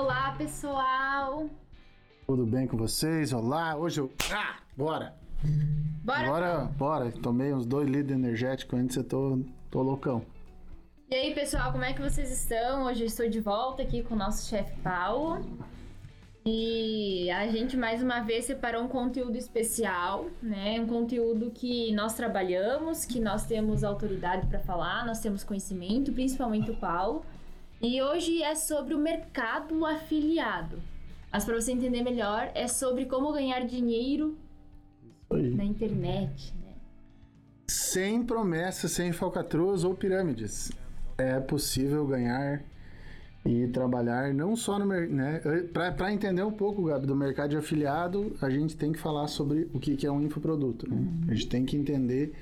[0.00, 1.50] Olá, pessoal!
[2.26, 3.34] Tudo bem com vocês?
[3.34, 3.76] Olá!
[3.76, 4.10] Hoje eu.
[4.32, 4.56] Ah!
[4.74, 5.14] Bora!
[6.02, 6.26] Bora!
[6.26, 7.12] Bora, bora.
[7.12, 9.38] Tomei uns dois litros energéticos antes eu tô,
[9.70, 10.24] tô loucão.
[11.10, 12.84] E aí, pessoal, como é que vocês estão?
[12.84, 15.44] Hoje eu estou de volta aqui com o nosso chefe Paulo.
[16.46, 20.80] E a gente mais uma vez separou um conteúdo especial, né?
[20.80, 26.70] Um conteúdo que nós trabalhamos, que nós temos autoridade para falar, nós temos conhecimento, principalmente
[26.70, 27.22] o Paulo.
[27.82, 30.82] E hoje é sobre o mercado afiliado.
[31.32, 34.36] Mas para você entender melhor, é sobre como ganhar dinheiro
[35.30, 36.74] na internet, né?
[37.68, 40.70] Sem promessas, sem falcatruas ou pirâmides.
[41.16, 42.62] É possível ganhar
[43.46, 45.14] e trabalhar não só no mercado.
[45.14, 45.40] Né?
[45.96, 49.70] Para entender um pouco, Gabi, do mercado de afiliado, a gente tem que falar sobre
[49.72, 50.86] o que, que é um infoproduto.
[50.90, 51.02] Né?
[51.28, 52.34] A gente tem que entender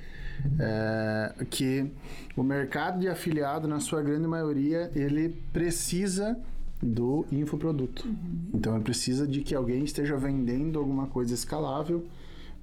[0.59, 1.91] é, que
[2.37, 6.39] o mercado de afiliado, na sua grande maioria, ele precisa
[6.83, 8.07] do infoproduto.
[8.55, 12.05] Então, ele precisa de que alguém esteja vendendo alguma coisa escalável,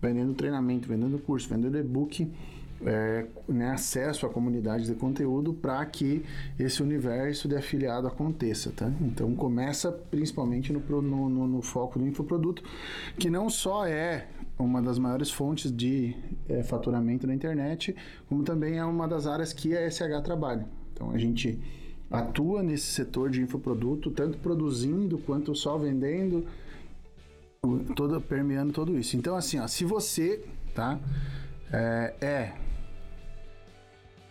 [0.02, 2.32] vendendo treinamento, vendendo curso, vendendo e-book,
[2.86, 6.24] é, né, acesso à comunidade de conteúdo para que
[6.60, 8.92] esse universo de afiliado aconteça, tá?
[9.02, 12.62] Então começa principalmente no, no, no- no foco do infoproduto,
[13.18, 16.16] que não só é uma das maiores fontes de
[16.48, 17.96] é, faturamento na internet,
[18.28, 20.66] como também é uma das áreas que a SH trabalha.
[20.94, 21.60] Então a gente
[22.10, 26.46] atua nesse setor de infoproduto, tanto produzindo quanto só vendendo,
[27.96, 29.18] todo, permeando tudo isso.
[29.18, 31.00] Então, assim, ó, se você tá,
[31.72, 32.54] é, é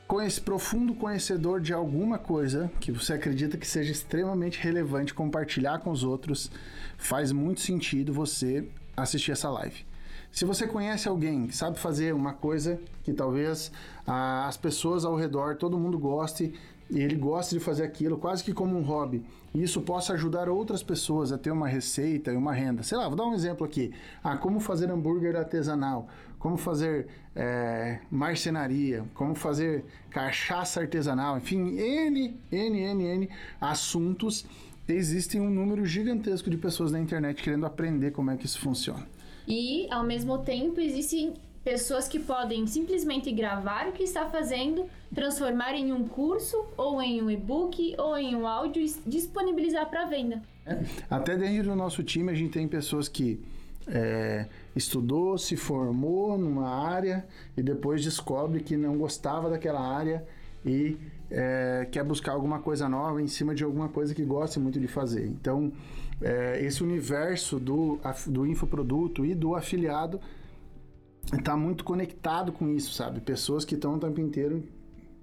[0.06, 5.90] conhece, profundo conhecedor de alguma coisa que você acredita que seja extremamente relevante compartilhar com
[5.90, 6.50] os outros,
[6.96, 9.84] faz muito sentido você assistir essa live.
[10.34, 13.70] Se você conhece alguém que sabe fazer uma coisa que talvez
[14.04, 16.52] ah, as pessoas ao redor, todo mundo goste,
[16.90, 19.24] e ele gosta de fazer aquilo quase que como um hobby,
[19.54, 22.82] e isso possa ajudar outras pessoas a ter uma receita e uma renda.
[22.82, 23.94] Sei lá, vou dar um exemplo aqui.
[24.24, 27.06] Ah, como fazer hambúrguer artesanal, como fazer
[27.36, 33.30] é, marcenaria, como fazer cachaça artesanal, enfim, N, N, N, N
[33.60, 34.44] assuntos.
[34.88, 39.13] Existem um número gigantesco de pessoas na internet querendo aprender como é que isso funciona.
[39.46, 44.84] E, ao mesmo tempo, existem pessoas que podem simplesmente gravar o que está fazendo,
[45.14, 50.04] transformar em um curso, ou em um e-book, ou em um áudio e disponibilizar para
[50.04, 50.42] venda.
[51.10, 53.40] Até dentro do nosso time a gente tem pessoas que
[53.86, 57.26] é, estudou, se formou numa área
[57.56, 60.24] e depois descobre que não gostava daquela área
[60.64, 60.96] e
[61.30, 64.88] é, quer buscar alguma coisa nova em cima de alguma coisa que gosta muito de
[64.88, 65.26] fazer.
[65.26, 65.70] Então,
[66.20, 70.20] é, esse universo do, do infoproduto e do afiliado
[71.32, 73.20] está muito conectado com isso, sabe?
[73.20, 74.62] Pessoas que estão o tempo inteiro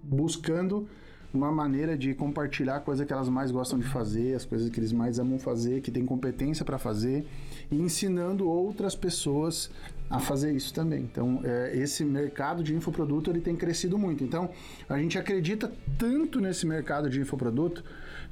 [0.03, 0.87] buscando
[1.33, 4.79] uma maneira de compartilhar a coisa que elas mais gostam de fazer, as coisas que
[4.79, 7.25] eles mais amam fazer, que têm competência para fazer,
[7.71, 9.71] e ensinando outras pessoas
[10.09, 11.03] a fazer isso também.
[11.03, 14.23] Então, é, esse mercado de infoproduto ele tem crescido muito.
[14.23, 14.49] Então,
[14.89, 17.81] a gente acredita tanto nesse mercado de infoproduto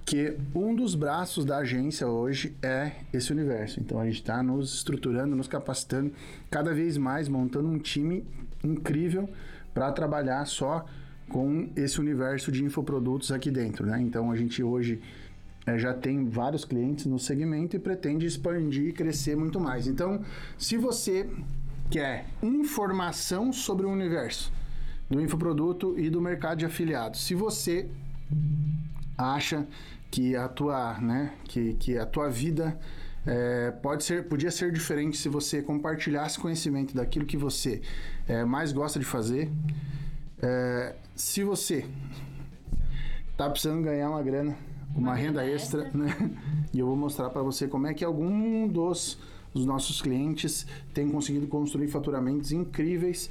[0.10, 3.80] que um dos braços da agência hoje é esse universo.
[3.80, 6.12] Então, a gente está nos estruturando, nos capacitando
[6.50, 8.26] cada vez mais, montando um time
[8.64, 9.30] incrível
[9.72, 10.84] para trabalhar só
[11.30, 14.02] com esse universo de infoprodutos aqui dentro, né?
[14.02, 15.00] Então a gente hoje
[15.68, 19.86] eh, já tem vários clientes no segmento e pretende expandir e crescer muito mais.
[19.86, 20.24] Então,
[20.58, 21.30] se você
[21.92, 24.52] quer informação sobre o universo
[25.08, 27.88] do infoproduto e do mercado de afiliados, se você
[29.16, 29.68] acha
[30.12, 32.80] que a tua, né, que, que a tua vida
[33.26, 37.82] é, pode ser, podia ser diferente se você compartilhasse conhecimento daquilo que você
[38.28, 39.52] é, mais gosta de fazer.
[40.42, 41.86] É, se você
[43.38, 44.56] tá precisando ganhar uma grana,
[44.96, 45.98] uma, Uma renda renda extra, extra.
[45.98, 46.32] né?
[46.74, 49.20] E eu vou mostrar para você como é que algum dos
[49.54, 53.30] os nossos clientes têm conseguido construir faturamentos incríveis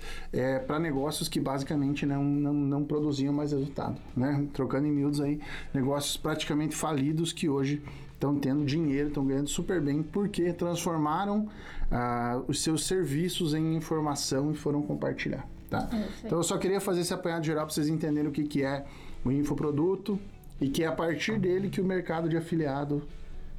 [0.67, 4.01] para negócios que basicamente não, não, não produziam mais resultado.
[4.17, 4.47] Né?
[4.53, 5.41] Trocando em miúdos aí,
[5.73, 7.83] negócios praticamente falidos que hoje
[8.15, 11.49] estão tendo dinheiro, estão ganhando super bem, porque transformaram
[11.91, 15.47] ah, os seus serviços em informação e foram compartilhar.
[15.71, 15.89] Tá?
[15.93, 16.27] É.
[16.27, 18.85] Então eu só queria fazer esse apanhado geral para vocês entenderem o que, que é
[19.25, 20.19] o infoproduto
[20.61, 23.03] e que é a partir dele que o mercado de afiliado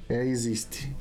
[0.09, 0.93] é, existe.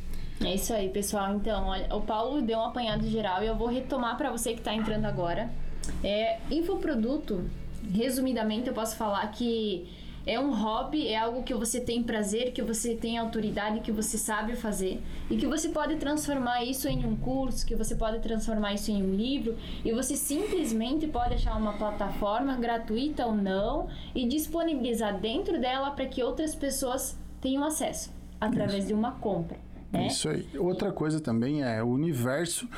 [0.45, 1.35] É isso aí, pessoal.
[1.35, 4.61] Então, olha, o Paulo deu um apanhado geral e eu vou retomar para você que
[4.61, 5.51] está entrando agora.
[6.03, 7.45] É, infoproduto,
[7.93, 9.89] resumidamente, eu posso falar que
[10.27, 14.19] é um hobby, é algo que você tem prazer, que você tem autoridade, que você
[14.19, 18.75] sabe fazer e que você pode transformar isso em um curso, que você pode transformar
[18.75, 24.29] isso em um livro e você simplesmente pode achar uma plataforma gratuita ou não e
[24.29, 28.17] disponibilizar dentro dela para que outras pessoas tenham acesso.
[28.41, 28.89] através Isso.
[28.89, 29.59] de uma compra.
[29.93, 30.07] É?
[30.07, 30.47] Isso aí.
[30.59, 32.69] Outra coisa também é o universo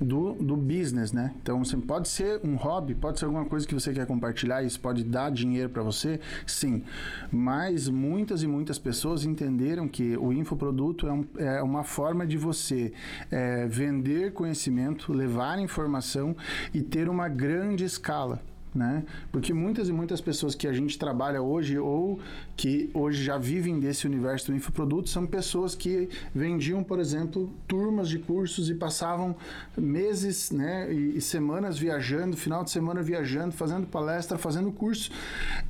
[0.00, 1.34] do, do business, né?
[1.42, 4.80] Então, você pode ser um hobby, pode ser alguma coisa que você quer compartilhar, isso
[4.80, 6.82] pode dar dinheiro para você, sim.
[7.30, 12.38] Mas muitas e muitas pessoas entenderam que o infoproduto é, um, é uma forma de
[12.38, 12.92] você
[13.30, 16.34] é, vender conhecimento, levar informação
[16.72, 18.40] e ter uma grande escala
[18.74, 19.04] né?
[19.30, 22.18] Porque muitas e muitas pessoas que a gente trabalha hoje ou
[22.56, 28.08] que hoje já vivem desse universo do infoproduto são pessoas que vendiam, por exemplo, turmas
[28.08, 29.36] de cursos e passavam
[29.76, 35.10] meses, né, e, e semanas viajando, final de semana viajando, fazendo palestra, fazendo curso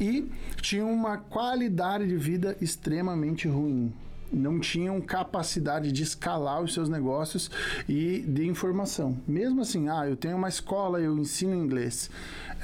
[0.01, 0.31] e
[0.63, 3.93] tinham uma qualidade de vida extremamente ruim
[4.35, 7.51] não tinham capacidade de escalar os seus negócios
[7.89, 9.17] e de informação.
[9.27, 12.11] Mesmo assim, ah, eu tenho uma escola, eu ensino inglês.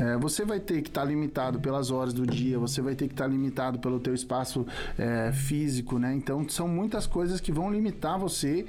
[0.01, 3.07] É, você vai ter que estar tá limitado pelas horas do dia, você vai ter
[3.07, 4.67] que estar tá limitado pelo teu espaço
[4.99, 6.15] é, físico, né?
[6.15, 8.65] Então, são muitas coisas que vão limitar você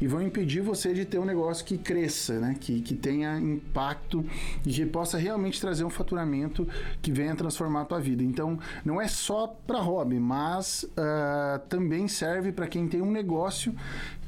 [0.00, 2.56] e vão impedir você de ter um negócio que cresça, né?
[2.58, 4.24] Que, que tenha impacto
[4.64, 6.68] e que possa realmente trazer um faturamento
[7.02, 8.22] que venha transformar a tua vida.
[8.22, 13.74] Então, não é só para hobby, mas uh, também serve para quem tem um negócio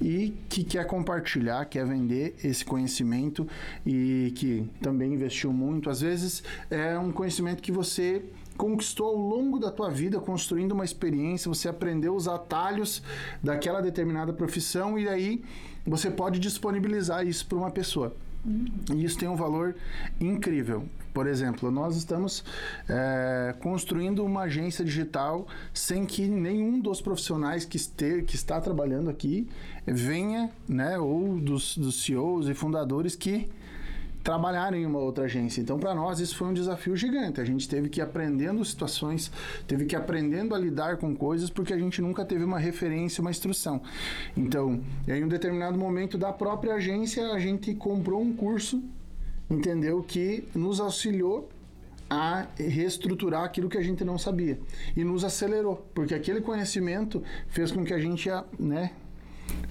[0.01, 3.47] e que quer compartilhar, quer vender esse conhecimento
[3.87, 5.91] e que também investiu muito.
[5.91, 8.23] Às vezes é um conhecimento que você
[8.56, 13.03] conquistou ao longo da tua vida, construindo uma experiência, você aprendeu os atalhos
[13.43, 15.43] daquela determinada profissão e aí
[15.87, 18.15] você pode disponibilizar isso para uma pessoa.
[18.95, 19.77] E isso tem um valor
[20.21, 20.85] incrível.
[21.12, 22.45] Por exemplo, nós estamos
[22.89, 29.11] é, construindo uma agência digital sem que nenhum dos profissionais que, este, que está trabalhando
[29.11, 29.49] aqui
[29.87, 33.49] venha, né, ou dos, dos CEOs e fundadores que
[34.23, 35.61] trabalhar em uma outra agência.
[35.61, 37.41] Então, para nós, isso foi um desafio gigante.
[37.41, 39.31] A gente teve que ir aprendendo situações,
[39.67, 43.20] teve que ir aprendendo a lidar com coisas, porque a gente nunca teve uma referência,
[43.20, 43.81] uma instrução.
[44.37, 48.82] Então, em um determinado momento da própria agência, a gente comprou um curso,
[49.50, 50.03] entendeu?
[50.03, 51.49] Que nos auxiliou
[52.11, 54.59] a reestruturar aquilo que a gente não sabia
[54.97, 58.93] e nos acelerou, porque aquele conhecimento fez com que a gente, né,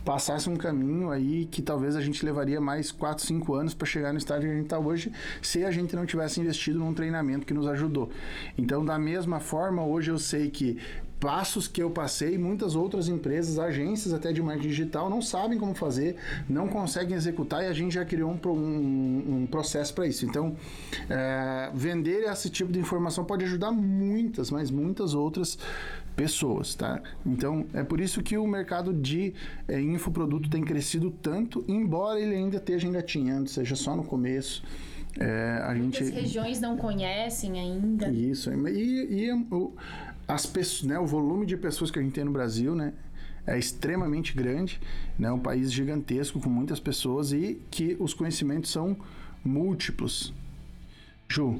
[0.03, 4.11] passasse um caminho aí que talvez a gente levaria mais 4, 5 anos para chegar
[4.11, 5.11] no estágio que a gente está hoje,
[5.41, 8.09] se a gente não tivesse investido num treinamento que nos ajudou.
[8.57, 10.77] Então, da mesma forma, hoje eu sei que
[11.19, 15.73] passos que eu passei, muitas outras empresas, agências até de marketing digital não sabem como
[15.73, 16.15] fazer,
[16.47, 20.25] não conseguem executar e a gente já criou um, um, um processo para isso.
[20.25, 20.55] Então,
[21.09, 25.57] é, vender esse tipo de informação pode ajudar muitas, mas muitas outras
[26.15, 27.01] pessoas, tá?
[27.25, 29.33] Então, é por isso que o mercado de
[29.67, 34.63] é, infoproduto tem crescido tanto, embora ele ainda esteja engatinhando, seja só no começo.
[35.19, 36.19] É, a Muitas gente...
[36.19, 38.09] regiões não conhecem ainda.
[38.09, 38.51] Isso.
[38.51, 39.73] E, e o,
[40.27, 42.93] as pessoas, né, o volume de pessoas que a gente tem no Brasil, né,
[43.45, 44.79] é extremamente grande,
[45.17, 48.97] né, um país gigantesco com muitas pessoas e que os conhecimentos são
[49.43, 50.33] múltiplos.
[51.29, 51.59] Ju,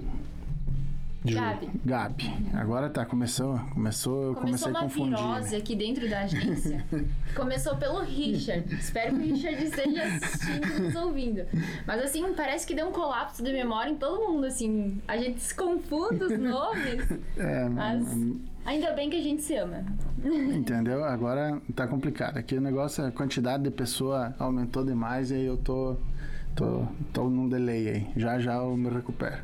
[1.33, 1.69] Gabi.
[1.83, 2.31] Gabi.
[2.53, 6.85] Agora tá, começou, começou, começou uma virose aqui dentro da agência.
[7.35, 8.73] começou pelo Richard.
[8.73, 11.45] Espero que o Richard esteja assistindo, nos ouvindo.
[11.85, 15.01] Mas assim, parece que deu um colapso de memória em todo mundo, assim.
[15.07, 17.11] A gente se confunde os nomes.
[17.37, 18.07] É, mas
[18.67, 19.83] ainda bem que a gente se ama.
[20.53, 21.03] Entendeu?
[21.03, 22.37] Agora tá complicado.
[22.37, 25.95] Aqui o negócio, a quantidade de pessoa aumentou demais e aí eu tô
[26.55, 28.07] tô, tô num delay aí.
[28.17, 29.41] Já já eu me recupero.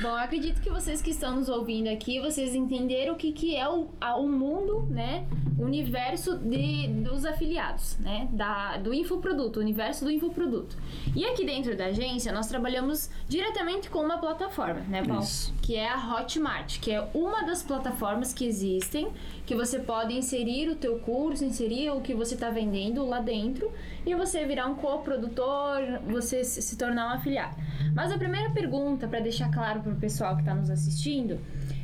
[0.00, 3.54] Bom, eu acredito que vocês que estão nos ouvindo aqui, vocês entenderam o que, que
[3.54, 5.24] é o, a, o mundo, né?
[5.56, 8.28] O universo de, dos afiliados, né?
[8.32, 10.76] Da, do infoproduto, o universo do infoproduto.
[11.14, 15.22] E aqui dentro da agência, nós trabalhamos diretamente com uma plataforma, né, Paulo?
[15.22, 15.54] Isso.
[15.62, 19.12] Que é a Hotmart, que é uma das plataformas que existem,
[19.46, 23.70] que você pode inserir o teu curso, inserir o que você está vendendo lá dentro
[24.04, 27.56] e você virar um coprodutor, você se tornar um afiliado.
[27.94, 31.38] Mas a primeira pergunta, para deixar claro para o pessoal que está nos assistindo,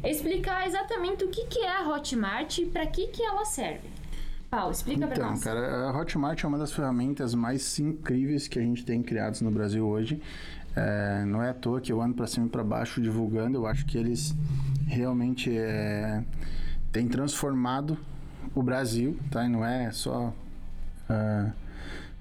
[0.04, 3.88] explicar exatamente o que, que é a Hotmart e para que, que ela serve.
[4.50, 5.40] Paulo, explica então, para nós.
[5.40, 9.40] Então, cara, a Hotmart é uma das ferramentas mais incríveis que a gente tem criadas
[9.40, 10.20] no Brasil hoje.
[10.74, 13.58] É, não é à toa que eu ando para cima e para baixo divulgando.
[13.58, 14.34] Eu acho que eles
[14.86, 16.24] realmente é,
[16.90, 17.96] têm transformado
[18.54, 19.44] o Brasil, tá?
[19.44, 20.34] E não é só
[21.08, 21.52] uh,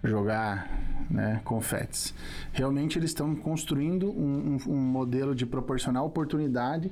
[0.04, 0.70] jogar
[1.10, 2.14] né, confetes.
[2.52, 6.92] Realmente eles estão construindo um, um, um modelo de proporcionar oportunidade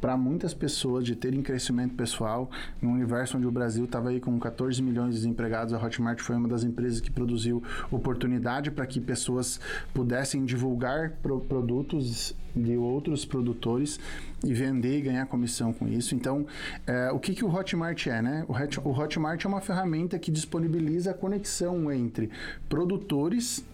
[0.00, 2.50] para muitas pessoas de terem crescimento pessoal.
[2.82, 6.36] Um universo onde o Brasil estava aí com 14 milhões de desempregados, a Hotmart foi
[6.36, 9.60] uma das empresas que produziu oportunidade para que pessoas
[9.92, 14.00] pudessem divulgar pro produtos de outros produtores
[14.44, 16.14] e vender e ganhar comissão com isso.
[16.14, 16.46] Então,
[16.86, 18.46] é, o que, que o Hotmart é, né?
[18.48, 22.30] O Hotmart é uma ferramenta que disponibiliza a conexão entre
[22.68, 23.64] produtores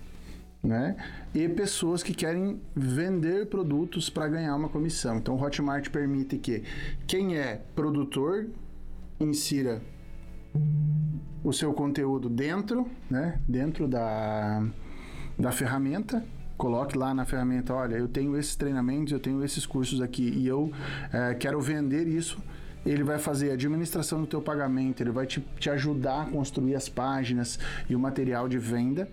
[0.63, 0.97] né?
[1.35, 5.17] E pessoas que querem vender produtos para ganhar uma comissão.
[5.17, 6.63] Então, o Hotmart permite que
[7.07, 8.47] quem é produtor
[9.19, 9.83] insira
[11.43, 13.41] o seu conteúdo dentro, né?
[13.49, 14.65] Dentro da,
[15.39, 16.25] da ferramenta
[16.63, 20.47] coloque lá na ferramenta, olha, eu tenho esses treinamentos, eu tenho esses cursos aqui e
[20.47, 20.71] eu
[21.13, 22.39] é, quero vender isso.
[22.87, 26.77] Ele vai fazer a administração do teu pagamento, ele vai te, te ajudar a construir
[26.77, 27.59] as páginas
[27.91, 29.09] e o material de venda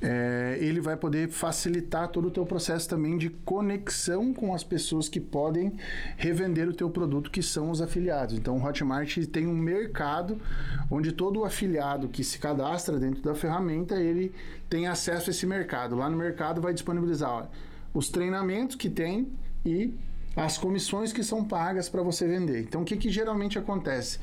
[0.00, 5.08] é, ele vai poder facilitar todo o teu processo também de conexão com as pessoas
[5.08, 5.72] que podem
[6.16, 8.34] revender o teu produto, que são os afiliados.
[8.36, 10.38] Então, o Hotmart tem um mercado
[10.90, 14.34] onde todo afiliado que se cadastra dentro da ferramenta, ele
[14.68, 15.96] tem acesso a esse mercado.
[15.96, 17.46] Lá no mercado vai disponibilizar ó,
[17.94, 19.32] os treinamentos que tem
[19.64, 19.94] e
[20.36, 22.60] as comissões que são pagas para você vender.
[22.60, 24.18] Então, o que, que geralmente acontece?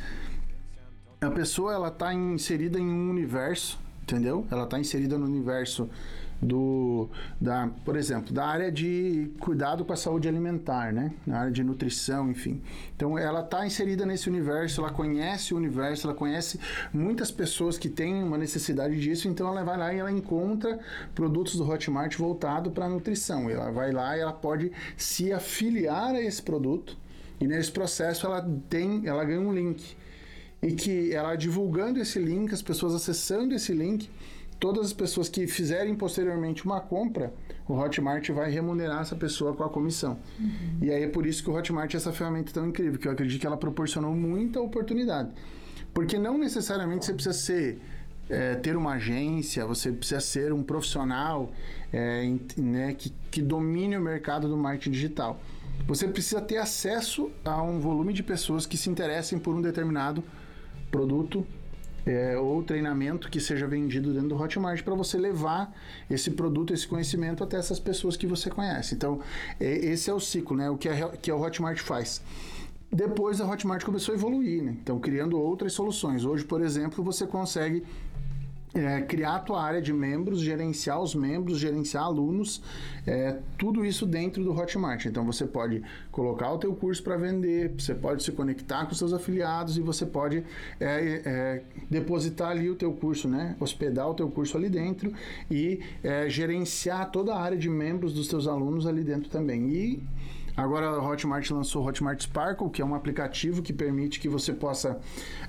[1.20, 4.46] A pessoa ela está inserida em um universo entendeu?
[4.52, 5.90] Ela está inserida no universo
[6.42, 11.14] do, da, por exemplo, da área de cuidado com a saúde alimentar, né?
[11.26, 12.62] Na área de nutrição, enfim.
[12.96, 16.60] Então, ela está inserida nesse universo, ela conhece o universo, ela conhece
[16.94, 20.80] muitas pessoas que têm uma necessidade disso, então ela vai lá e ela encontra
[21.16, 23.50] produtos do Hotmart voltado para nutrição.
[23.50, 26.98] Ela vai lá e ela pode se afiliar a esse produto
[27.40, 29.96] e nesse processo ela tem, ela ganha um link
[30.64, 34.10] e que ela divulgando esse link, as pessoas acessando esse link,
[34.60, 37.34] todas as pessoas que fizerem posteriormente uma compra,
[37.68, 40.18] o Hotmart vai remunerar essa pessoa com a comissão.
[40.40, 40.78] Uhum.
[40.82, 43.12] E aí é por isso que o Hotmart é essa ferramenta tão incrível, que eu
[43.12, 45.32] acredito que ela proporcionou muita oportunidade.
[45.94, 47.80] Porque não necessariamente você precisa ser
[48.30, 51.52] é, ter uma agência, você precisa ser um profissional
[51.92, 52.24] é,
[52.58, 55.42] né, que, que domine o mercado do marketing digital.
[55.86, 60.24] Você precisa ter acesso a um volume de pessoas que se interessem por um determinado
[60.94, 61.44] produto
[62.06, 65.74] é, ou treinamento que seja vendido dentro do Hotmart para você levar
[66.08, 68.94] esse produto, esse conhecimento até essas pessoas que você conhece.
[68.94, 69.20] Então,
[69.60, 70.70] é, esse é o ciclo, né?
[70.70, 72.22] O que a, que a Hotmart faz.
[72.92, 74.78] Depois a Hotmart começou a evoluir, né?
[74.84, 76.24] Então, criando outras soluções.
[76.26, 77.84] Hoje, por exemplo, você consegue
[78.74, 82.62] é, criar a tua área de membros, gerenciar os membros, gerenciar alunos,
[83.06, 85.06] é, tudo isso dentro do Hotmart.
[85.06, 89.14] Então você pode colocar o teu curso para vender, você pode se conectar com seus
[89.14, 90.44] afiliados e você pode
[90.80, 93.56] é, é, depositar ali o teu curso, né?
[93.60, 95.14] hospedar o teu curso ali dentro
[95.50, 99.70] e é, gerenciar toda a área de membros dos teus alunos ali dentro também.
[99.70, 100.04] E
[100.56, 104.54] Agora a Hotmart lançou o Hotmart Sparkle, que é um aplicativo que permite que você
[104.54, 105.00] possa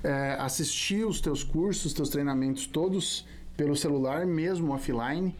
[0.03, 5.35] é, assistir os teus cursos, os teus treinamentos todos pelo celular, mesmo offline.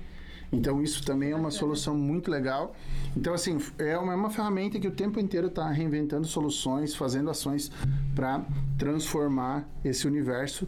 [0.51, 2.75] Então isso também é uma solução muito legal.
[3.17, 7.29] Então assim é uma, é uma ferramenta que o tempo inteiro está reinventando soluções, fazendo
[7.29, 7.71] ações
[8.13, 8.45] para
[8.77, 10.67] transformar esse universo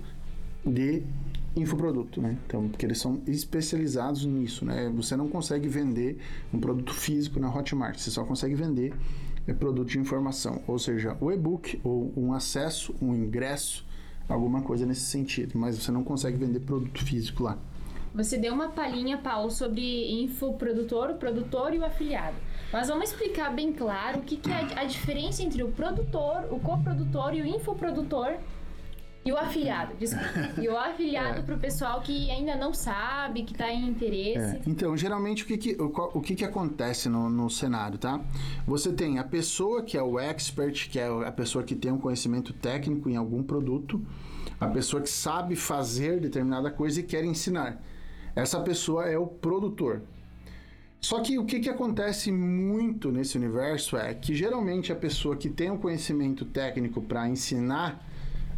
[0.66, 1.04] de
[1.60, 2.38] infoproduto, né?
[2.46, 4.92] Então, porque eles são especializados nisso, né?
[4.96, 6.18] Você não consegue vender
[6.54, 8.94] um produto físico na Hotmart, você só consegue vender
[9.48, 13.86] é, produto de informação, ou seja, o e-book ou um acesso, um ingresso,
[14.28, 17.58] alguma coisa nesse sentido, mas você não consegue vender produto físico lá.
[18.14, 22.36] Você deu uma palhinha, Paulo, sobre infoprodutor, o produtor e o afiliado.
[22.74, 26.60] Mas vamos explicar bem claro o que, que é a diferença entre o produtor, o
[26.60, 28.38] coprodutor e o infoprodutor
[29.28, 30.62] e o afiliado, desculpa.
[30.62, 31.42] E o afiliado é.
[31.42, 34.56] para o pessoal que ainda não sabe, que está em interesse.
[34.56, 34.62] É.
[34.66, 38.22] Então, geralmente, o que, que, o, o que, que acontece no, no cenário, tá?
[38.66, 41.98] Você tem a pessoa que é o expert, que é a pessoa que tem um
[41.98, 44.02] conhecimento técnico em algum produto,
[44.62, 47.84] a pessoa que sabe fazer determinada coisa e quer ensinar.
[48.34, 50.04] Essa pessoa é o produtor.
[51.02, 55.50] Só que o que, que acontece muito nesse universo é que geralmente a pessoa que
[55.50, 58.07] tem um conhecimento técnico para ensinar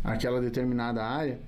[0.03, 1.39] aquela determinada área,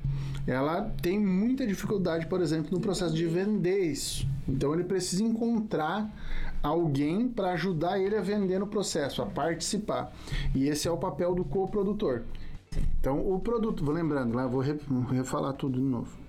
[0.48, 4.27] ela tem muita dificuldade, por exemplo, no processo de vender isso.
[4.48, 6.10] Então ele precisa encontrar
[6.63, 10.12] alguém para ajudar ele a vender no processo, a participar.
[10.53, 12.24] E esse é o papel do coprodutor.
[13.00, 16.21] Então o produto, vou lembrando, lá vou refalar tudo de novo.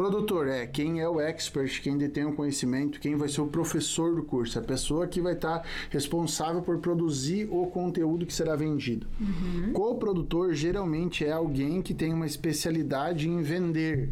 [0.00, 4.16] Produtor é quem é o expert, quem detém o conhecimento, quem vai ser o professor
[4.16, 8.56] do curso, a pessoa que vai estar tá responsável por produzir o conteúdo que será
[8.56, 9.06] vendido.
[9.20, 9.74] Uhum.
[9.74, 14.08] Co-produtor geralmente é alguém que tem uma especialidade em vender.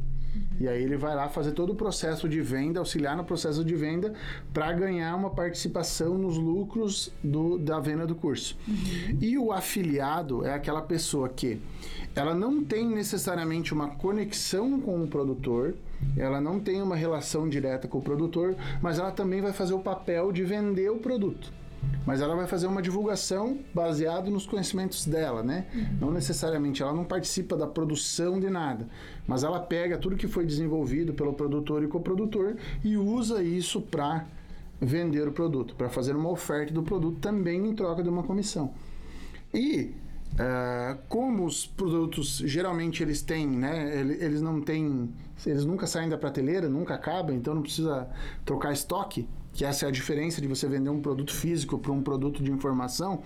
[0.60, 3.74] E aí ele vai lá fazer todo o processo de venda, auxiliar no processo de
[3.74, 4.12] venda
[4.52, 8.56] para ganhar uma participação nos lucros do, da venda do curso.
[8.66, 9.18] Uhum.
[9.20, 11.60] E o afiliado é aquela pessoa que
[12.14, 15.74] ela não tem necessariamente uma conexão com o produtor,
[16.16, 19.80] ela não tem uma relação direta com o produtor, mas ela também vai fazer o
[19.80, 21.52] papel de vender o produto
[22.08, 25.66] mas ela vai fazer uma divulgação baseado nos conhecimentos dela, né?
[25.74, 25.86] Uhum.
[26.00, 28.88] Não necessariamente, ela não participa da produção de nada,
[29.26, 34.26] mas ela pega tudo que foi desenvolvido pelo produtor e coprodutor e usa isso para
[34.80, 38.72] vender o produto, para fazer uma oferta do produto também em troca de uma comissão.
[39.52, 39.94] E
[40.32, 44.00] uh, como os produtos geralmente eles têm, né?
[44.00, 45.10] Eles não têm,
[45.44, 48.08] eles nunca saem da prateleira, nunca acabam, então não precisa
[48.44, 49.28] trocar estoque
[49.58, 52.52] que essa é a diferença de você vender um produto físico para um produto de
[52.52, 53.24] informação,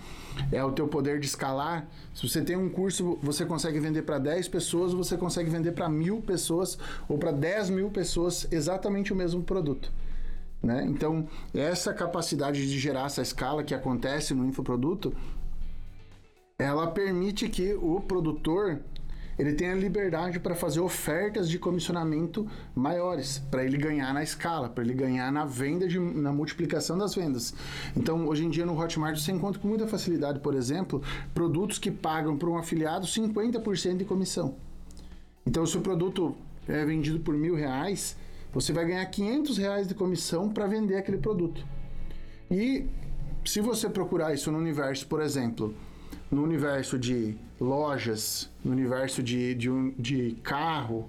[0.51, 1.87] é o teu poder de escalar.
[2.15, 5.91] Se você tem um curso, você consegue vender para 10 pessoas, você consegue vender para
[5.91, 9.93] mil pessoas ou para 10 mil pessoas exatamente o mesmo produto.
[10.63, 10.87] Né?
[10.89, 15.15] Então, essa capacidade de gerar essa escala que acontece no infoproduto,
[16.59, 18.81] ela permite que o produtor
[19.39, 24.69] ele tem a liberdade para fazer ofertas de comissionamento maiores, para ele ganhar na escala,
[24.69, 27.55] para ele ganhar na venda, de, na multiplicação das vendas.
[27.97, 31.03] Então, hoje em dia no Hotmart você encontra com muita facilidade, por exemplo,
[31.35, 34.57] produtos que pagam para um afiliado 50% de comissão.
[35.47, 36.37] Então, se o produto
[36.69, 38.17] é vendido por mil reais,
[38.53, 41.67] você vai ganhar 500 reais de comissão para vender aquele produto.
[42.51, 42.87] E
[43.45, 45.75] se você procurar isso no universo, por exemplo,
[46.33, 51.07] no universo de lojas, no universo de, de, um, de carro,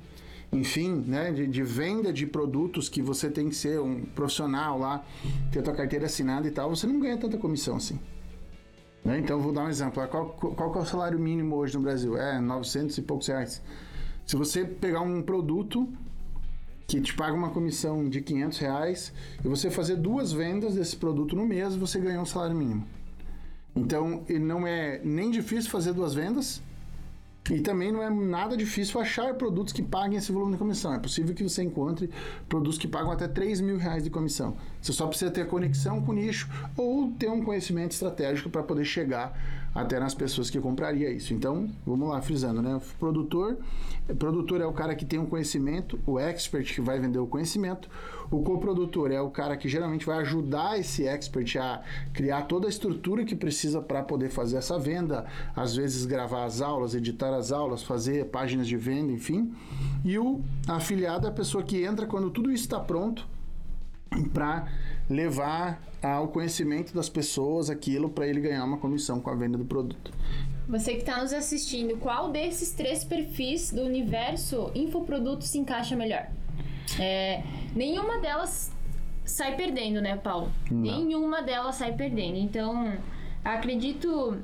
[0.52, 5.04] enfim, né, de, de, venda de produtos que você tem que ser um profissional lá,
[5.50, 7.98] ter a tua carteira assinada e tal, você não ganha tanta comissão assim.
[9.04, 9.18] Né?
[9.20, 10.06] Então, vou dar um exemplo.
[10.10, 12.18] Qual, qual é o salário mínimo hoje no Brasil?
[12.18, 13.62] É 900 e poucos reais.
[14.26, 15.88] Se você pegar um produto
[16.86, 19.14] que te paga uma comissão de 500 reais
[19.44, 22.86] e você fazer duas vendas desse produto no mês, você ganha um salário mínimo.
[23.76, 26.62] Então, não é nem difícil fazer duas vendas
[27.52, 30.94] e também não é nada difícil achar produtos que paguem esse volume de comissão.
[30.94, 32.10] É possível que você encontre
[32.48, 34.56] produtos que pagam até 3 mil reais de comissão.
[34.82, 36.48] Você só precisa ter conexão com o nicho
[36.78, 39.38] ou ter um conhecimento estratégico para poder chegar
[39.74, 41.34] até nas pessoas que compraria isso.
[41.34, 42.76] Então, vamos lá, frisando, né?
[42.76, 43.58] O produtor,
[44.08, 47.28] o produtor é o cara que tem um conhecimento, o expert que vai vender o
[47.28, 47.90] conhecimento,
[48.30, 51.82] o coprodutor é o cara que geralmente vai ajudar esse expert a
[52.14, 56.62] criar toda a estrutura que precisa para poder fazer essa venda, às vezes gravar as
[56.62, 59.54] aulas, editar as aulas, fazer páginas de venda, enfim.
[60.04, 63.28] E o afiliado é a pessoa que entra quando tudo isso está pronto
[64.34, 64.68] para
[65.10, 69.66] levar ao conhecimento das pessoas aquilo para ele ganhar uma comissão com a venda do
[69.66, 70.12] produto.
[70.68, 76.28] Você que está nos assistindo, qual desses três perfis do universo infoproduto se encaixa melhor?
[77.00, 77.44] É,
[77.76, 78.72] nenhuma delas
[79.26, 80.52] sai perdendo, né, Paulo?
[80.70, 80.82] Não.
[80.82, 82.38] Nenhuma delas sai perdendo.
[82.38, 82.94] Então,
[83.44, 84.38] acredito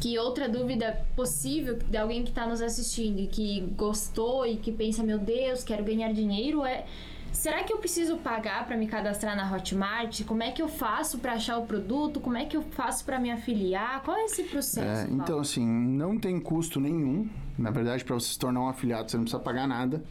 [0.00, 4.70] que outra dúvida possível de alguém que está nos assistindo e que gostou e que
[4.70, 6.84] pensa, meu Deus, quero ganhar dinheiro é
[7.32, 10.22] Será que eu preciso pagar para me cadastrar na Hotmart?
[10.24, 12.20] Como é que eu faço para achar o produto?
[12.20, 14.02] Como é que eu faço para me afiliar?
[14.02, 15.10] Qual é esse processo?
[15.10, 17.28] É, então, assim, não tem custo nenhum.
[17.58, 20.02] Na verdade, para você se tornar um afiliado, você não precisa pagar nada.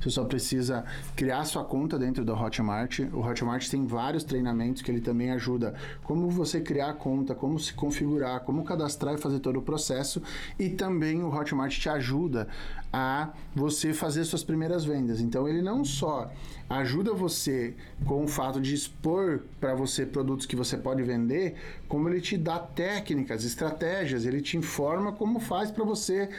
[0.00, 0.84] Você só precisa
[1.14, 3.00] criar sua conta dentro da Hotmart.
[3.12, 7.58] O Hotmart tem vários treinamentos que ele também ajuda como você criar a conta, como
[7.58, 10.22] se configurar, como cadastrar e fazer todo o processo.
[10.58, 12.48] E também o Hotmart te ajuda
[12.92, 15.20] a você fazer suas primeiras vendas.
[15.20, 16.30] Então ele não só
[16.68, 17.74] ajuda você
[18.06, 21.56] com o fato de expor para você produtos que você pode vender,
[21.88, 26.30] como ele te dá técnicas, estratégias, ele te informa como faz para você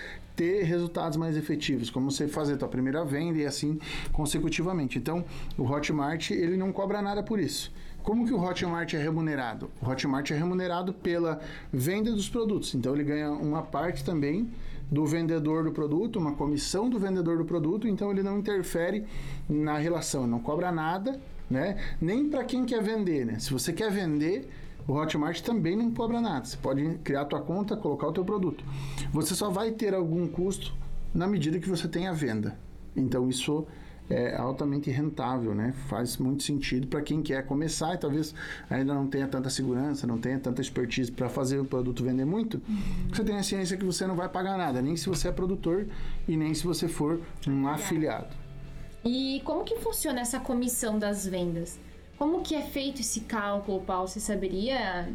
[0.42, 3.78] ter resultados mais efetivos, como você fazer a tua primeira venda e assim
[4.12, 4.98] consecutivamente.
[4.98, 5.24] Então,
[5.56, 7.72] o Hotmart, ele não cobra nada por isso.
[8.02, 9.70] Como que o Hotmart é remunerado?
[9.80, 11.40] O Hotmart é remunerado pela
[11.72, 12.74] venda dos produtos.
[12.74, 14.50] Então, ele ganha uma parte também
[14.90, 19.06] do vendedor do produto, uma comissão do vendedor do produto, então ele não interfere
[19.48, 21.78] na relação, não cobra nada, né?
[22.02, 23.38] Nem para quem quer vender, né?
[23.38, 24.50] Se você quer vender,
[24.88, 26.46] o Hotmart também não cobra nada.
[26.46, 28.64] Você pode criar a tua conta, colocar o teu produto.
[29.14, 30.74] Você só vai ter algum custo
[31.14, 32.58] na medida que você tem a venda.
[32.96, 33.66] Então isso
[34.10, 35.74] é altamente rentável, né?
[35.88, 38.36] Faz muito sentido para quem quer começar e talvez
[38.70, 42.62] ainda não tenha tanta segurança, não tenha tanta expertise para fazer o produto vender muito.
[43.10, 45.88] Você tem a ciência que você não vai pagar nada, nem se você é produtor
[46.28, 48.36] e nem se você for um afiliado.
[49.04, 51.80] E como que funciona essa comissão das vendas?
[52.22, 54.08] Como que é feito esse cálculo, Paulo?
[54.08, 55.10] Você saberia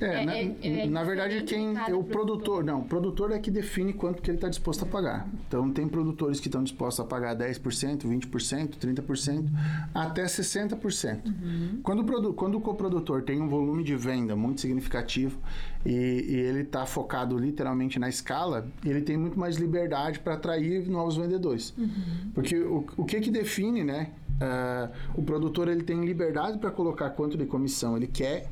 [0.00, 2.62] É, é, na, é, é na verdade, quem é o produtor.
[2.62, 5.28] Não, o produtor é que define quanto que ele está disposto a pagar.
[5.48, 9.48] Então, tem produtores que estão dispostos a pagar 10%, 20%, 30%,
[9.92, 11.26] até 60%.
[11.26, 11.80] Uhum.
[11.82, 15.36] Quando, o quando o coprodutor tem um volume de venda muito significativo
[15.84, 20.88] e, e ele está focado literalmente na escala, ele tem muito mais liberdade para atrair
[20.88, 21.74] novos vendedores.
[21.76, 22.30] Uhum.
[22.32, 24.12] Porque o, o que que define, né?
[24.36, 28.48] Uh, o produtor ele tem liberdade para colocar quanto de comissão ele quer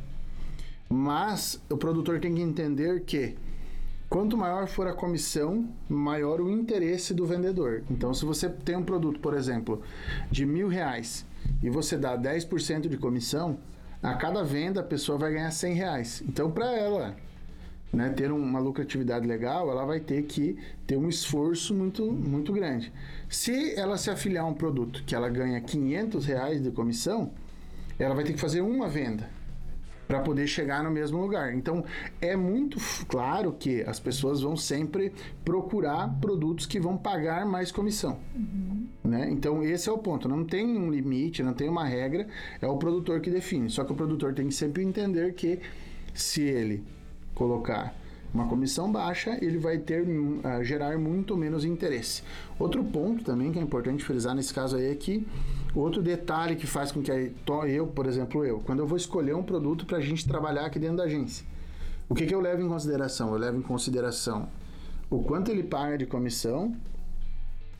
[0.89, 3.35] mas o produtor tem que entender que
[4.09, 7.83] quanto maior for a comissão, maior o interesse do vendedor.
[7.91, 9.83] Então, se você tem um produto, por exemplo,
[10.31, 11.27] de mil reais
[11.63, 13.59] e você dá 10% de comissão,
[14.03, 16.23] a cada venda a pessoa vai ganhar 100 reais.
[16.29, 17.17] Então, para ela
[17.95, 22.93] né, ter uma lucratividade legal, ela vai ter que ter um esforço muito, muito grande.
[23.29, 27.31] Se ela se afiliar a um produto que ela ganha 500 reais de comissão,
[27.99, 29.29] ela vai ter que fazer uma venda
[30.07, 31.55] para poder chegar no mesmo lugar.
[31.55, 31.83] Então,
[32.21, 32.79] é muito
[33.09, 35.13] claro que as pessoas vão sempre
[35.45, 38.19] procurar produtos que vão pagar mais comissão.
[38.35, 38.87] Uhum.
[39.03, 39.29] Né?
[39.31, 40.29] Então, esse é o ponto.
[40.29, 42.27] Não tem um limite, não tem uma regra,
[42.61, 43.71] é o produtor que define.
[43.71, 45.61] Só que o produtor tem que sempre entender que
[46.13, 46.85] se ele
[47.35, 47.95] colocar
[48.35, 52.23] uma comissão baixa, ele vai ter uh, gerar muito menos interesse.
[52.59, 55.27] Outro ponto também que é importante frisar nesse caso aí é que
[55.73, 57.13] outro detalhe que faz com que
[57.69, 60.81] eu, por exemplo, eu, quando eu vou escolher um produto para a gente trabalhar aqui
[60.81, 61.47] dentro da agência,
[62.09, 63.33] o que, que eu levo em consideração?
[63.33, 64.49] Eu levo em consideração
[65.09, 66.75] o quanto ele paga de comissão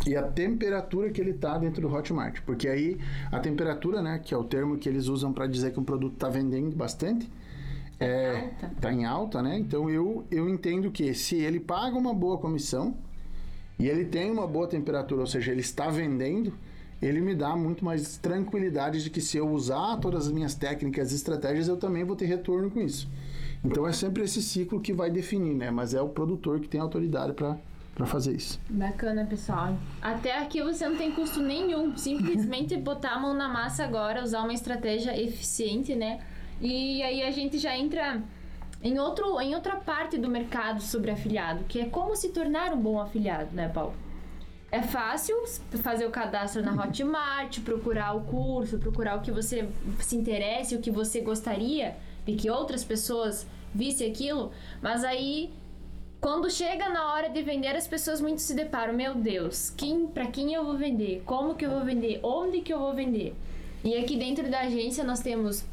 [0.07, 2.99] e a temperatura que ele está dentro do Hotmart, porque aí
[3.33, 6.15] a temperatura, né, que é o termo que eles usam para dizer que um produto
[6.15, 7.29] está vendendo bastante,
[7.99, 9.59] é, tá em alta, né?
[9.59, 12.95] Então eu, eu entendo que se ele paga uma boa comissão
[13.79, 16.53] e ele tem uma boa temperatura, ou seja, ele está vendendo,
[17.01, 21.13] ele me dá muito mais tranquilidade de que se eu usar todas as minhas técnicas
[21.13, 23.09] e estratégias, eu também vou ter retorno com isso.
[23.65, 25.71] Então é sempre esse ciclo que vai definir, né?
[25.71, 27.57] Mas é o produtor que tem autoridade para
[27.95, 28.61] para fazer isso.
[28.69, 29.77] Bacana, pessoal.
[30.03, 34.43] Até aqui você não tem custo nenhum, simplesmente botar a mão na massa agora, usar
[34.43, 36.21] uma estratégia eficiente, né?
[36.61, 38.23] E aí a gente já entra
[38.83, 42.81] em, outro, em outra parte do mercado sobre afiliado, que é como se tornar um
[42.81, 43.95] bom afiliado, né, Paulo?
[44.71, 45.37] É fácil
[45.83, 49.69] fazer o cadastro na Hotmart, procurar o curso, procurar o que você
[50.01, 54.51] se interesse, o que você gostaria de que outras pessoas vissem aquilo,
[54.83, 55.53] mas aí
[56.25, 60.27] quando chega na hora de vender, as pessoas muito se deparam, meu Deus, quem, para
[60.27, 61.23] quem eu vou vender?
[61.27, 62.19] Como que eu vou vender?
[62.23, 63.37] Onde que eu vou vender?
[63.85, 65.67] E aqui dentro da agência nós temos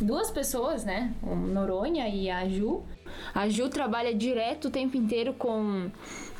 [0.00, 1.12] duas pessoas, né?
[1.22, 2.82] O Noronha e a Ju.
[3.34, 5.90] A Ju trabalha direto o tempo inteiro com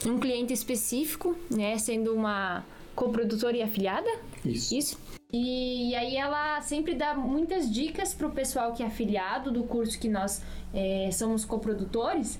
[0.05, 1.79] um cliente específico, né?
[1.79, 2.64] Sendo uma
[2.95, 4.09] coprodutora e afiliada.
[4.45, 4.75] Isso.
[4.75, 4.99] Isso.
[5.33, 10.09] E, aí ela sempre dá muitas dicas pro pessoal que é afiliado do curso que
[10.09, 10.42] nós
[10.73, 12.38] é, somos coprodutores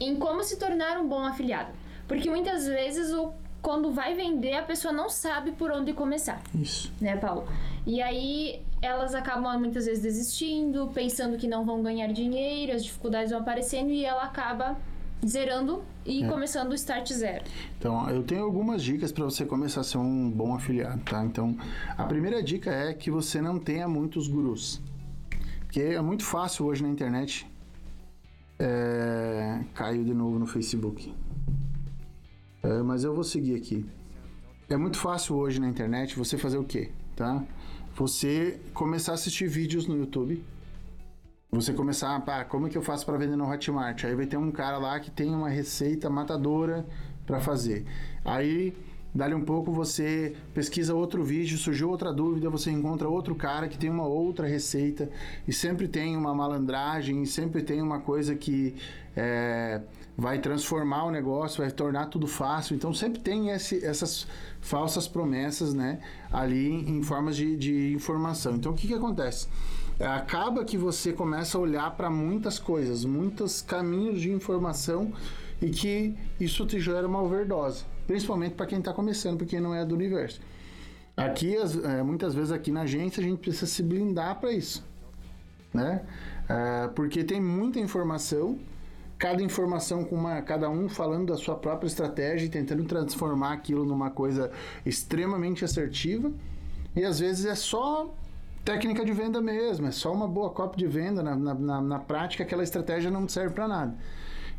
[0.00, 1.72] em como se tornar um bom afiliado.
[2.06, 6.40] Porque muitas vezes o quando vai vender, a pessoa não sabe por onde começar.
[6.54, 6.92] Isso.
[7.00, 7.46] Né, Paulo?
[7.88, 13.30] E aí elas acabam muitas vezes desistindo, pensando que não vão ganhar dinheiro, as dificuldades
[13.30, 14.76] vão aparecendo e ela acaba
[15.26, 16.28] zerando e é.
[16.28, 17.46] começando o start zero.
[17.78, 21.24] Então, eu tenho algumas dicas para você começar a ser um bom afiliado, tá?
[21.24, 21.56] Então,
[21.96, 24.82] a primeira dica é que você não tenha muitos gurus.
[25.60, 27.50] Porque é muito fácil hoje na internet.
[28.58, 29.60] É...
[29.72, 31.10] Caiu de novo no Facebook.
[32.62, 33.86] É, mas eu vou seguir aqui.
[34.68, 36.92] É muito fácil hoje na internet você fazer o quê?
[37.18, 37.42] Tá?
[37.96, 40.40] Você começar a assistir vídeos no YouTube.
[41.50, 44.04] Você começar, pá, como é que eu faço para vender no Hotmart?
[44.04, 46.86] Aí vai ter um cara lá que tem uma receita matadora
[47.26, 47.84] para fazer.
[48.24, 48.72] Aí
[49.14, 53.78] Dali um pouco você pesquisa outro vídeo, surgiu outra dúvida, você encontra outro cara que
[53.78, 55.10] tem uma outra receita
[55.46, 58.76] e sempre tem uma malandragem, sempre tem uma coisa que
[59.16, 59.80] é,
[60.18, 62.74] vai transformar o negócio, vai tornar tudo fácil.
[62.74, 64.26] Então sempre tem esse, essas
[64.60, 66.00] falsas promessas, né,
[66.30, 68.56] ali em formas de, de informação.
[68.56, 69.46] Então o que, que acontece?
[70.00, 75.12] Acaba que você começa a olhar para muitas coisas, muitos caminhos de informação
[75.62, 79.84] e que isso te gera uma overdose principalmente para quem está começando, porque não é
[79.84, 80.40] do universo.
[81.14, 84.82] Aqui, as, é, muitas vezes aqui na agência, a gente precisa se blindar para isso,
[85.72, 86.00] né?
[86.48, 88.58] É, porque tem muita informação,
[89.18, 93.84] cada informação com uma, cada um falando da sua própria estratégia e tentando transformar aquilo
[93.84, 94.50] numa coisa
[94.86, 96.30] extremamente assertiva.
[96.94, 98.14] E às vezes é só
[98.64, 101.22] técnica de venda mesmo, é só uma boa cópia de venda.
[101.22, 103.96] Na, na, na prática, aquela estratégia não serve para nada.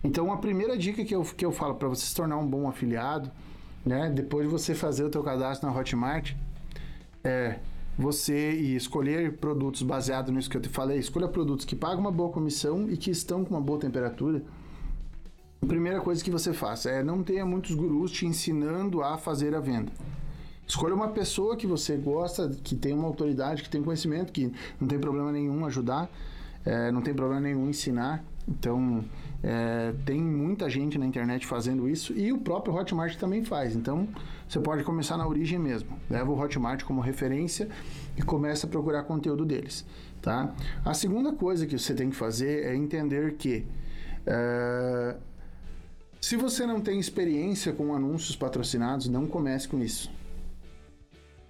[0.04, 2.68] Então, a primeira dica que eu, que eu falo para você se tornar um bom
[2.68, 3.32] afiliado,
[3.86, 6.34] né, depois de você fazer o teu cadastro na Hotmart,
[7.24, 7.60] é
[8.00, 12.12] você e escolher produtos baseado nisso que eu te falei, escolha produtos que pagam uma
[12.12, 14.42] boa comissão e que estão com uma boa temperatura.
[15.62, 19.54] A primeira coisa que você faça é não tenha muitos gurus te ensinando a fazer
[19.54, 19.92] a venda.
[20.66, 24.88] Escolha uma pessoa que você gosta, que tem uma autoridade, que tem conhecimento, que não
[24.88, 26.10] tem problema nenhum ajudar,
[26.66, 28.24] é, não tem problema nenhum ensinar.
[28.50, 29.06] Então,
[29.44, 33.76] é, tem muita gente na internet fazendo isso e o próprio Hotmart também faz.
[33.76, 34.08] Então,
[34.48, 35.90] você pode começar na origem mesmo.
[36.10, 37.70] Leva o Hotmart como referência
[38.18, 39.86] e começa a procurar conteúdo deles.
[40.22, 40.54] Tá?
[40.84, 43.66] A segunda coisa que você tem que fazer é entender que
[44.26, 45.16] é,
[46.20, 50.12] se você não tem experiência com anúncios patrocinados, não comece com isso.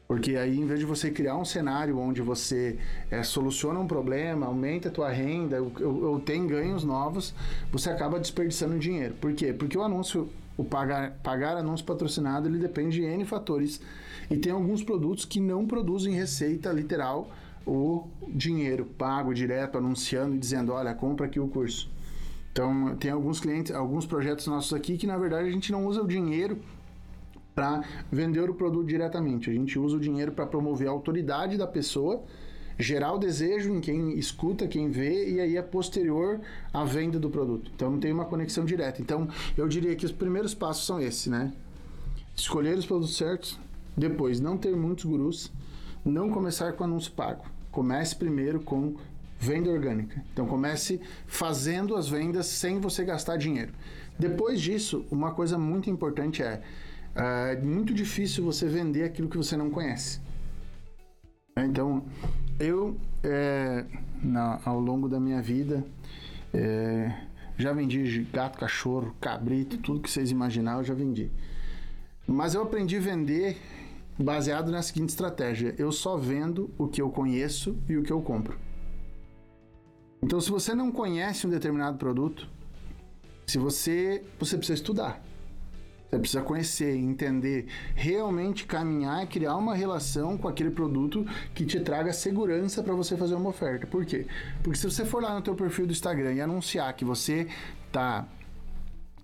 [0.10, 2.80] Porque aí, em vez de você criar um cenário onde você
[3.12, 5.72] é, soluciona um problema, aumenta a tua renda ou,
[6.04, 7.32] ou, tem ganhos novos,
[7.72, 9.13] você acaba desperdiçando dinheiro.
[9.22, 9.54] Por quê?
[9.54, 13.80] Porque o anúncio, o pagar, pagar anúncio patrocinado, ele depende de N fatores.
[14.32, 17.30] E tem alguns produtos que não produzem receita literal
[17.63, 21.88] o dinheiro pago direto, anunciando e dizendo, olha, compra aqui o curso.
[22.52, 26.02] Então, tem alguns clientes, alguns projetos nossos aqui que, na verdade, a gente não usa
[26.02, 26.58] o dinheiro
[27.60, 29.50] para vender o produto diretamente.
[29.50, 32.24] A gente usa o dinheiro para promover a autoridade da pessoa,
[32.78, 36.39] gerar o desejo em quem escuta, quem vê, e aí é posterior
[36.74, 37.69] à venda do produto.
[37.76, 39.02] Então não tem uma conexão direta.
[39.02, 41.52] Então eu diria que os primeiros passos são esses, né?
[42.34, 43.60] Escolher os produtos certos,
[43.98, 45.52] depois não ter muitos gurus,
[46.06, 47.43] não começar com anúncio pago.
[47.69, 48.95] Comece primeiro com
[49.38, 50.24] venda orgânica.
[50.32, 53.74] Então comece fazendo as vendas sem você gastar dinheiro.
[54.17, 56.62] Depois disso, uma coisa muito importante é
[57.21, 60.21] é muito difícil você vender aquilo que você não conhece.
[61.58, 62.05] Então,
[62.60, 63.86] eu, é,
[64.23, 65.86] na, ao longo da minha vida,
[66.53, 67.13] é,
[67.58, 71.29] já vendi gato, cachorro, cabrito, tudo que vocês imaginaram, eu já vendi.
[72.25, 73.58] Mas eu aprendi a vender
[74.17, 78.21] baseado na seguinte estratégia: eu só vendo o que eu conheço e o que eu
[78.21, 78.58] compro.
[80.21, 82.47] Então, se você não conhece um determinado produto,
[83.45, 85.29] se você você precisa estudar.
[86.10, 92.12] Você precisa conhecer, entender, realmente caminhar criar uma relação com aquele produto que te traga
[92.12, 93.86] segurança para você fazer uma oferta.
[93.86, 94.26] Por quê?
[94.63, 97.48] Porque se você for lá no teu perfil do Instagram e anunciar que você
[97.86, 98.28] está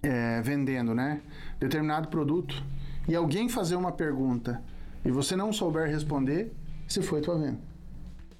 [0.04, 1.21] é, vendendo, né,
[1.60, 2.63] determinado produto
[3.08, 4.62] e alguém fazer uma pergunta
[5.04, 6.54] e você não souber responder,
[6.88, 7.60] se foi tua venda.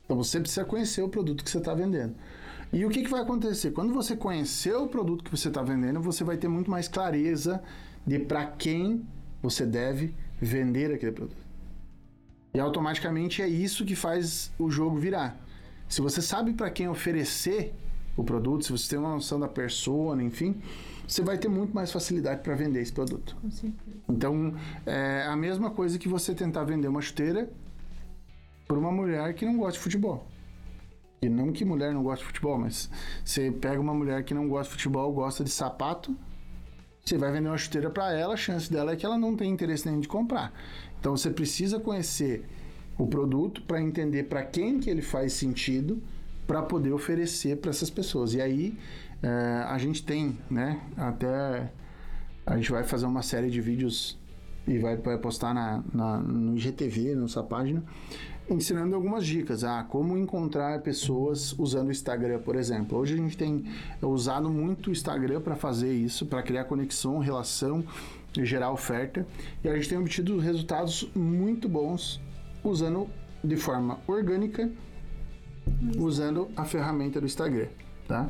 [0.04, 2.16] Então você precisa conhecer o produto que você está vendendo.
[2.72, 3.72] E o que, que vai acontecer?
[3.72, 7.64] Quando você conhecer o produto que você está vendendo, você vai ter muito mais clareza
[8.06, 9.06] de para quem
[9.42, 11.46] você deve vender aquele produto.
[12.54, 15.38] E automaticamente é isso que faz o jogo virar.
[15.90, 17.74] Se você sabe para quem oferecer
[18.18, 20.62] o produto, se você tem uma noção da persona, enfim,
[21.08, 23.36] você vai ter muito mais facilidade para vender esse produto.
[23.42, 23.98] Com certeza.
[24.10, 24.54] Então,
[24.86, 27.50] é a mesma coisa que você tentar vender uma chuteira
[28.68, 30.26] para uma mulher que não gosta de futebol.
[31.22, 32.90] E não que mulher não gosta de futebol, mas
[33.24, 36.16] você pega uma mulher que não gosta de futebol, gosta de sapato,
[37.08, 39.52] você vai vender uma chuteira para ela, a chance dela é que ela não tem
[39.52, 40.52] interesse nenhum de comprar.
[41.00, 42.44] Então você precisa conhecer
[42.98, 46.02] o produto para entender para quem que ele faz sentido
[46.48, 48.34] para poder oferecer para essas pessoas.
[48.34, 48.76] E aí
[49.22, 49.30] é,
[49.68, 50.82] a gente tem, né?
[50.98, 51.72] Até
[52.44, 54.18] a gente vai fazer uma série de vídeos
[54.68, 57.84] e vai, postar na, na, no IGTV, na nossa página,
[58.50, 59.64] ensinando algumas dicas.
[59.64, 62.98] Ah, como encontrar pessoas usando o Instagram, por exemplo.
[62.98, 63.66] Hoje a gente tem
[64.02, 67.84] usado muito o Instagram para fazer isso, para criar conexão, relação
[68.38, 69.26] e gerar oferta.
[69.64, 72.22] E a gente tem obtido resultados muito bons
[72.64, 73.08] usando
[73.44, 74.70] de forma orgânica,
[75.98, 77.68] usando a ferramenta do Instagram
[78.08, 78.28] tá?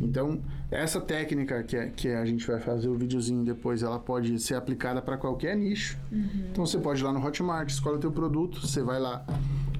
[0.00, 4.38] Então, essa técnica que, é, que a gente vai fazer o videozinho depois, ela pode
[4.38, 5.98] ser aplicada para qualquer nicho.
[6.10, 6.48] Uhum.
[6.50, 9.24] Então, você pode ir lá no Hotmart, escolhe o teu produto, você vai lá,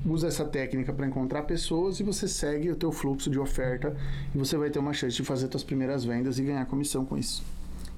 [0.04, 3.96] usa essa técnica para encontrar pessoas e você segue o teu fluxo de oferta
[4.35, 7.16] e você vai ter uma chance de fazer suas primeiras vendas e ganhar comissão com
[7.16, 7.42] isso.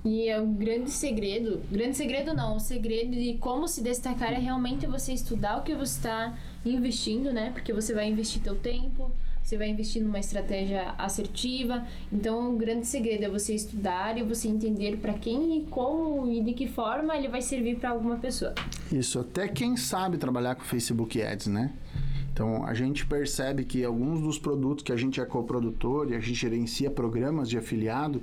[0.04, 4.38] E é o grande segredo, grande segredo não, o segredo de como se destacar é
[4.38, 7.50] realmente você estudar o que você está investindo, né?
[7.50, 9.10] Porque você vai investir teu tempo,
[9.46, 11.86] você vai investir numa estratégia assertiva.
[12.12, 16.42] Então, o grande segredo é você estudar e você entender para quem e como e
[16.42, 18.52] de que forma ele vai servir para alguma pessoa.
[18.90, 21.72] Isso, até quem sabe trabalhar com Facebook Ads, né?
[22.32, 26.18] Então, a gente percebe que alguns dos produtos que a gente é coprodutor e a
[26.18, 28.20] gente gerencia programas de afiliado,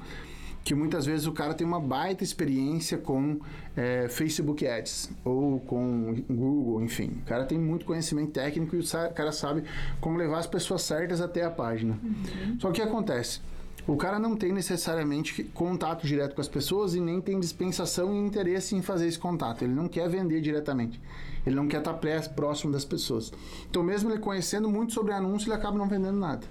[0.64, 3.40] que muitas vezes o cara tem uma baita experiência com
[3.76, 7.18] é, Facebook Ads ou com Google, enfim.
[7.22, 9.64] O cara tem muito conhecimento técnico e o cara sabe
[10.00, 12.00] como levar as pessoas certas até a página.
[12.02, 12.58] Uhum.
[12.60, 13.42] Só que o que acontece?
[13.86, 18.18] o cara não tem necessariamente contato direto com as pessoas e nem tem dispensação e
[18.18, 19.64] interesse em fazer esse contato.
[19.64, 21.02] Ele não quer vender diretamente.
[21.46, 21.94] Ele não quer estar
[22.36, 23.34] próximo das pessoas.
[23.70, 26.48] Então, mesmo ele conhecendo muito sobre anúncio, ele acaba não vendendo nada.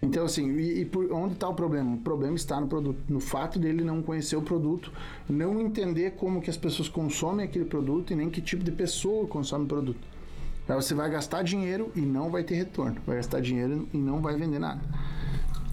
[0.00, 1.94] Então, assim, e, e por, onde está o problema?
[1.94, 4.92] O problema está no produto, no fato dele não conhecer o produto,
[5.28, 9.26] não entender como que as pessoas consomem aquele produto e nem que tipo de pessoa
[9.26, 10.06] consome o produto.
[10.68, 13.00] Aí você vai gastar dinheiro e não vai ter retorno.
[13.06, 14.80] Vai gastar dinheiro e não vai vender nada.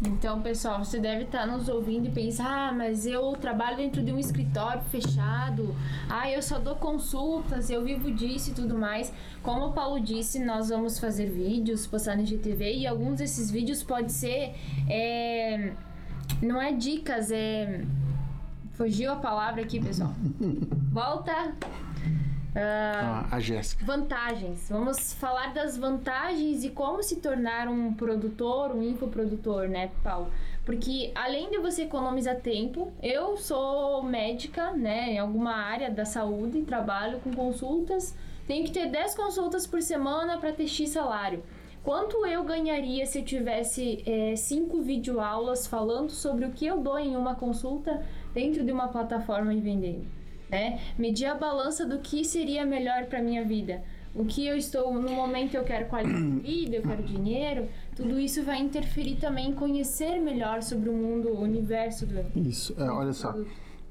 [0.01, 4.11] Então, pessoal, você deve estar nos ouvindo e pensar: ah, mas eu trabalho dentro de
[4.11, 5.73] um escritório fechado,
[6.09, 9.11] ah, eu só dou consultas, eu vivo disso e tudo mais.
[9.41, 13.83] Como o Paulo disse, nós vamos fazer vídeos, postar no GTV e alguns desses vídeos
[13.83, 14.53] pode ser.
[14.89, 15.71] É,
[16.41, 17.83] não é dicas, é.
[18.73, 20.13] Fugiu a palavra aqui, pessoal.
[20.91, 21.55] Volta.
[22.55, 23.83] Uh, a Jéssica.
[23.83, 24.69] Vantagens.
[24.69, 30.31] Vamos falar das vantagens e como se tornar um produtor, um infoprodutor, né, Paulo?
[30.63, 36.61] Porque além de você economizar tempo, eu sou médica, né, em alguma área da saúde,
[36.61, 38.15] trabalho com consultas,
[38.47, 41.43] tenho que ter 10 consultas por semana para ter X salário.
[41.83, 46.97] Quanto eu ganharia se eu tivesse é, cinco videoaulas falando sobre o que eu dou
[46.97, 48.01] em uma consulta
[48.33, 50.24] dentro de uma plataforma e vendendo?
[50.49, 50.79] Né?
[50.97, 53.83] Medir a balança do que seria melhor para minha vida.
[54.13, 58.17] O que eu estou no momento eu quero qualidade de vida, eu quero dinheiro, tudo
[58.17, 62.89] isso vai interferir também em conhecer melhor sobre o mundo, o universo do Isso, é,
[62.89, 63.35] olha só.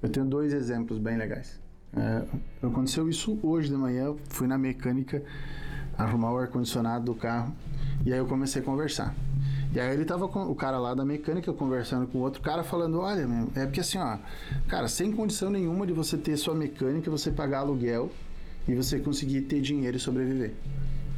[0.02, 1.60] Eu tenho dois exemplos bem legais.
[1.94, 5.22] É, aconteceu isso hoje de manhã, fui na mecânica
[5.98, 7.54] arrumar o ar condicionado do carro
[8.04, 9.14] e aí eu comecei a conversar.
[9.74, 13.00] E aí ele tava com o cara lá da mecânica conversando com outro cara falando,
[13.00, 14.18] olha, meu, é porque assim, ó,
[14.68, 18.10] cara, sem condição nenhuma de você ter sua mecânica, você pagar aluguel
[18.68, 20.54] e você conseguir ter dinheiro e sobreviver.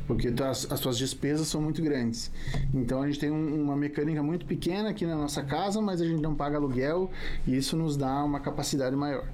[0.07, 2.31] Porque as, as suas despesas são muito grandes.
[2.73, 6.07] Então a gente tem um, uma mecânica muito pequena aqui na nossa casa, mas a
[6.07, 7.11] gente não paga aluguel
[7.47, 9.27] e isso nos dá uma capacidade maior.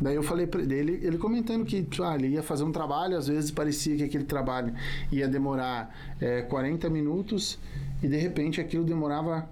[0.00, 3.28] Daí eu falei para ele, ele comentando que ah, ele ia fazer um trabalho, às
[3.28, 4.74] vezes parecia que aquele trabalho
[5.12, 7.58] ia demorar é, 40 minutos
[8.02, 9.48] e de repente aquilo demorava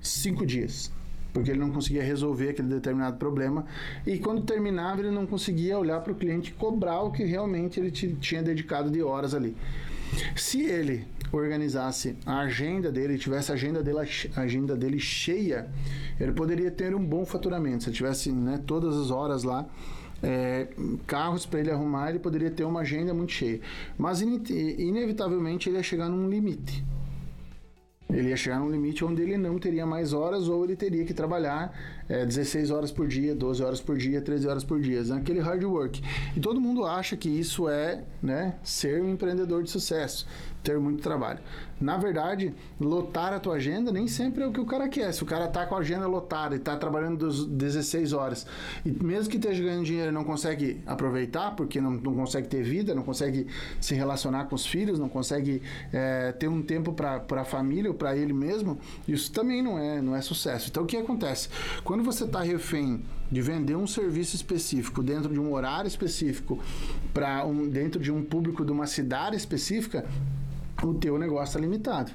[0.00, 0.92] cinco dias
[1.32, 3.64] porque ele não conseguia resolver aquele determinado problema
[4.06, 7.78] e quando terminava ele não conseguia olhar para o cliente e cobrar o que realmente
[7.78, 9.56] ele tinha dedicado de horas ali.
[10.34, 13.98] Se ele organizasse a agenda dele, tivesse a agenda dele,
[14.36, 15.68] a agenda dele cheia,
[16.18, 17.84] ele poderia ter um bom faturamento.
[17.84, 19.66] Se tivesse né, todas as horas lá,
[20.22, 20.68] é,
[21.06, 23.60] carros para ele arrumar, ele poderia ter uma agenda muito cheia.
[23.96, 26.84] Mas inevitavelmente ele ia chegar num limite.
[28.12, 31.14] Ele ia chegar num limite onde ele não teria mais horas ou ele teria que
[31.14, 31.72] trabalhar
[32.08, 35.62] é, 16 horas por dia, 12 horas por dia, 13 horas por dia, naquele hard
[35.64, 36.02] work.
[36.36, 40.26] E todo mundo acha que isso é né, ser um empreendedor de sucesso
[40.62, 41.40] ter muito trabalho.
[41.80, 45.12] Na verdade, lotar a tua agenda nem sempre é o que o cara quer.
[45.12, 48.46] Se o cara tá com a agenda lotada e tá trabalhando 16 horas,
[48.84, 52.94] e mesmo que esteja ganhando dinheiro não consegue aproveitar, porque não, não consegue ter vida,
[52.94, 53.46] não consegue
[53.80, 55.62] se relacionar com os filhos, não consegue
[55.92, 60.02] é, ter um tempo para a família ou para ele mesmo, isso também não é,
[60.02, 60.68] não é sucesso.
[60.68, 61.48] Então o que acontece?
[61.82, 66.58] Quando você está refém de vender um serviço específico dentro de um horário específico
[67.14, 70.04] para um, dentro de um público de uma cidade específica,
[70.86, 72.12] o teu negócio está limitado.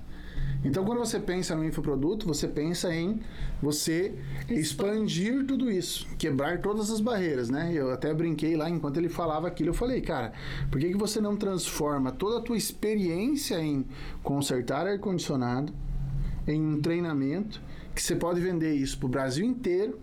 [0.63, 3.21] Então, quando você pensa no infoproduto, você pensa em
[3.61, 4.15] você
[4.49, 7.71] expandir tudo isso, quebrar todas as barreiras, né?
[7.71, 10.33] Eu até brinquei lá, enquanto ele falava aquilo, eu falei, cara,
[10.71, 13.85] por que, que você não transforma toda a tua experiência em
[14.23, 15.71] consertar ar-condicionado,
[16.47, 17.61] em um treinamento,
[17.93, 19.99] que você pode vender isso para o Brasil inteiro,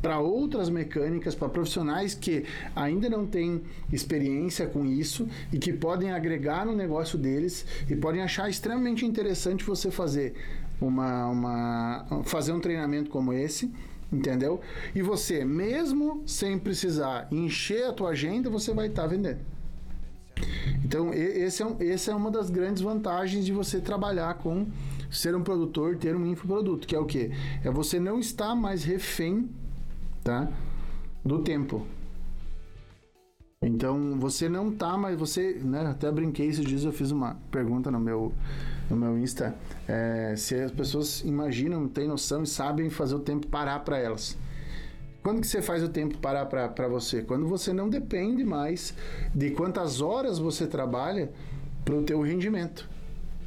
[0.00, 6.12] para outras mecânicas, para profissionais que ainda não têm experiência com isso e que podem
[6.12, 10.34] agregar no negócio deles e podem achar extremamente interessante você fazer
[10.80, 13.72] uma, uma fazer um treinamento como esse
[14.12, 14.60] entendeu?
[14.94, 19.40] E você, mesmo sem precisar encher a tua agenda, você vai estar tá vendendo.
[20.84, 24.66] Então, esse é, um, esse é uma das grandes vantagens de você trabalhar com
[25.10, 27.30] ser um produtor, ter um infoproduto, que é o que?
[27.64, 29.48] É você não estar mais refém
[30.26, 30.48] tá?
[31.24, 31.86] Do tempo.
[33.62, 35.86] Então você não tá, mas você, né?
[35.86, 38.32] Até brinquei esses dias, eu fiz uma pergunta no meu,
[38.90, 39.54] no meu Insta,
[39.86, 44.36] é, se as pessoas imaginam, têm noção e sabem fazer o tempo parar para elas.
[45.22, 47.22] Quando que você faz o tempo parar para você?
[47.22, 48.94] Quando você não depende mais
[49.34, 51.30] de quantas horas você trabalha
[51.84, 52.88] para o teu rendimento.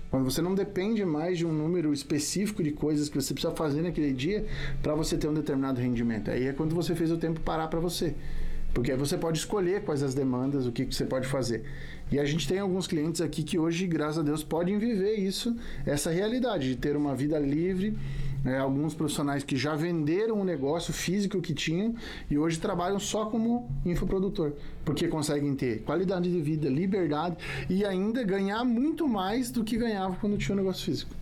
[0.09, 3.81] Quando você não depende mais de um número específico de coisas que você precisa fazer
[3.81, 4.45] naquele dia
[4.81, 6.31] para você ter um determinado rendimento.
[6.31, 8.15] Aí é quando você fez o tempo parar para você.
[8.73, 11.63] Porque aí você pode escolher quais as demandas, o que, que você pode fazer.
[12.11, 15.55] E a gente tem alguns clientes aqui que hoje, graças a Deus, podem viver isso,
[15.85, 17.95] essa realidade de ter uma vida livre
[18.43, 21.95] né, alguns profissionais que já venderam o negócio físico que tinham
[22.29, 24.53] e hoje trabalham só como infoprodutor,
[24.85, 27.37] porque conseguem ter qualidade de vida, liberdade
[27.69, 31.18] e ainda ganhar muito mais do que ganhava quando tinha o um negócio físico.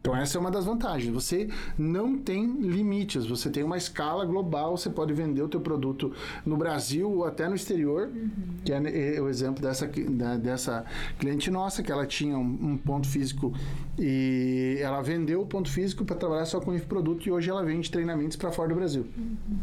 [0.00, 1.12] Então essa é uma das vantagens.
[1.12, 1.48] Você
[1.78, 3.26] não tem limites.
[3.26, 4.76] Você tem uma escala global.
[4.76, 6.12] Você pode vender o teu produto
[6.44, 8.08] no Brasil ou até no exterior.
[8.08, 8.30] Uhum.
[8.64, 10.86] Que é, é o exemplo dessa, da, dessa
[11.18, 13.52] cliente nossa que ela tinha um, um, ponto físico
[13.98, 17.90] e ela vendeu o ponto físico para trabalhar só com produto e hoje ela vende
[17.90, 19.06] treinamentos para fora do Brasil.
[19.16, 19.58] Uhum.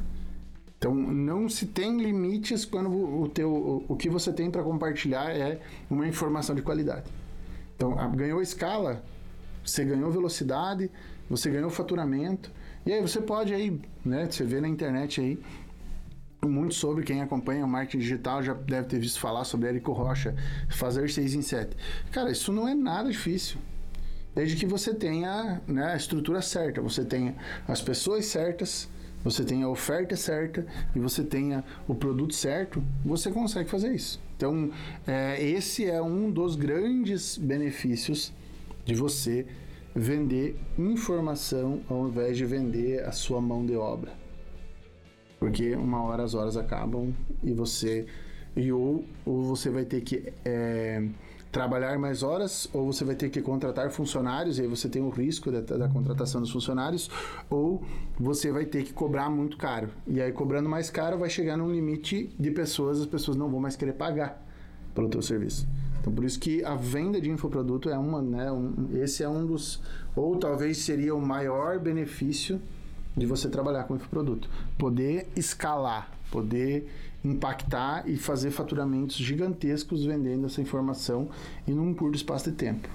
[0.77, 5.35] Então não se tem limites quando o teu o, o que você tem para compartilhar
[5.35, 5.59] é
[5.89, 7.09] uma informação de qualidade.
[7.75, 9.03] Então a, ganhou escala
[9.69, 10.89] você ganhou velocidade,
[11.29, 12.51] você ganhou faturamento.
[12.85, 14.25] E aí você pode aí, né?
[14.29, 15.39] Você vê na internet aí
[16.45, 20.35] muito sobre quem acompanha o marketing digital já deve ter visto falar sobre Érico Rocha,
[20.69, 21.75] fazer 6 em 7.
[22.11, 23.57] Cara, isso não é nada difícil.
[24.33, 27.35] Desde que você tenha né, a estrutura certa, você tenha
[27.67, 28.87] as pessoas certas,
[29.23, 30.65] você tenha a oferta certa
[30.95, 34.21] e você tenha o produto certo, você consegue fazer isso.
[34.37, 34.69] Então,
[35.07, 38.31] é, esse é um dos grandes benefícios
[38.87, 39.45] de você
[39.93, 44.13] vender informação ao invés de vender a sua mão de obra.
[45.39, 47.13] Porque uma hora as horas acabam
[47.43, 48.05] e você
[48.55, 51.05] e ou, ou você vai ter que é,
[51.51, 55.09] trabalhar mais horas ou você vai ter que contratar funcionários e aí você tem o
[55.09, 57.09] risco da, da, contratação dos funcionários
[57.49, 57.83] ou
[58.19, 61.71] você vai ter que cobrar muito caro e aí cobrando mais caro vai chegar num
[61.71, 64.43] limite de pessoas as pessoas não vão mais querer pagar
[64.95, 65.67] pelo teu serviço
[66.07, 69.45] então, por isso que a venda de infoproduto é uma, né, um, esse é um
[69.45, 69.81] dos,
[70.15, 72.61] ou talvez seria o maior benefício
[73.15, 74.49] de você trabalhar com infoproduto.
[74.77, 76.87] Poder escalar, poder
[77.25, 81.27] impactar e fazer faturamentos gigantescos vendendo essa informação
[81.67, 82.87] em um curto espaço de tempo.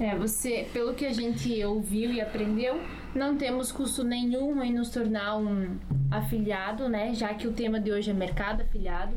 [0.00, 2.80] É, você, pelo que a gente ouviu e aprendeu,
[3.14, 5.76] não temos custo nenhum em nos tornar um
[6.10, 7.14] afiliado, né?
[7.14, 9.14] Já que o tema de hoje é mercado afiliado.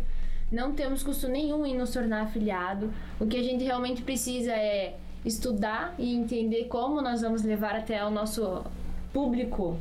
[0.52, 2.94] Não temos custo nenhum em nos tornar afiliado.
[3.20, 8.06] O que a gente realmente precisa é estudar e entender como nós vamos levar até
[8.06, 8.64] o nosso
[9.12, 9.78] público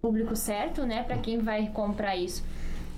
[0.00, 2.44] público certo, né, para quem vai comprar isso.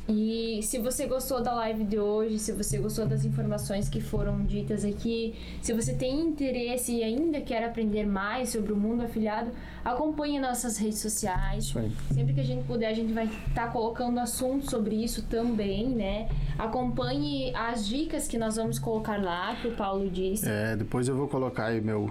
[0.09, 4.43] E se você gostou da live de hoje, se você gostou das informações que foram
[4.43, 9.51] ditas aqui, se você tem interesse e ainda quer aprender mais sobre o mundo afiliado,
[9.85, 11.75] acompanhe nossas redes sociais.
[12.11, 15.91] Sempre que a gente puder, a gente vai estar tá colocando assuntos sobre isso também,
[15.91, 16.31] né?
[16.59, 20.49] Acompanhe as dicas que nós vamos colocar lá, que o Paulo disse.
[20.49, 22.11] É, depois eu vou colocar aí meu,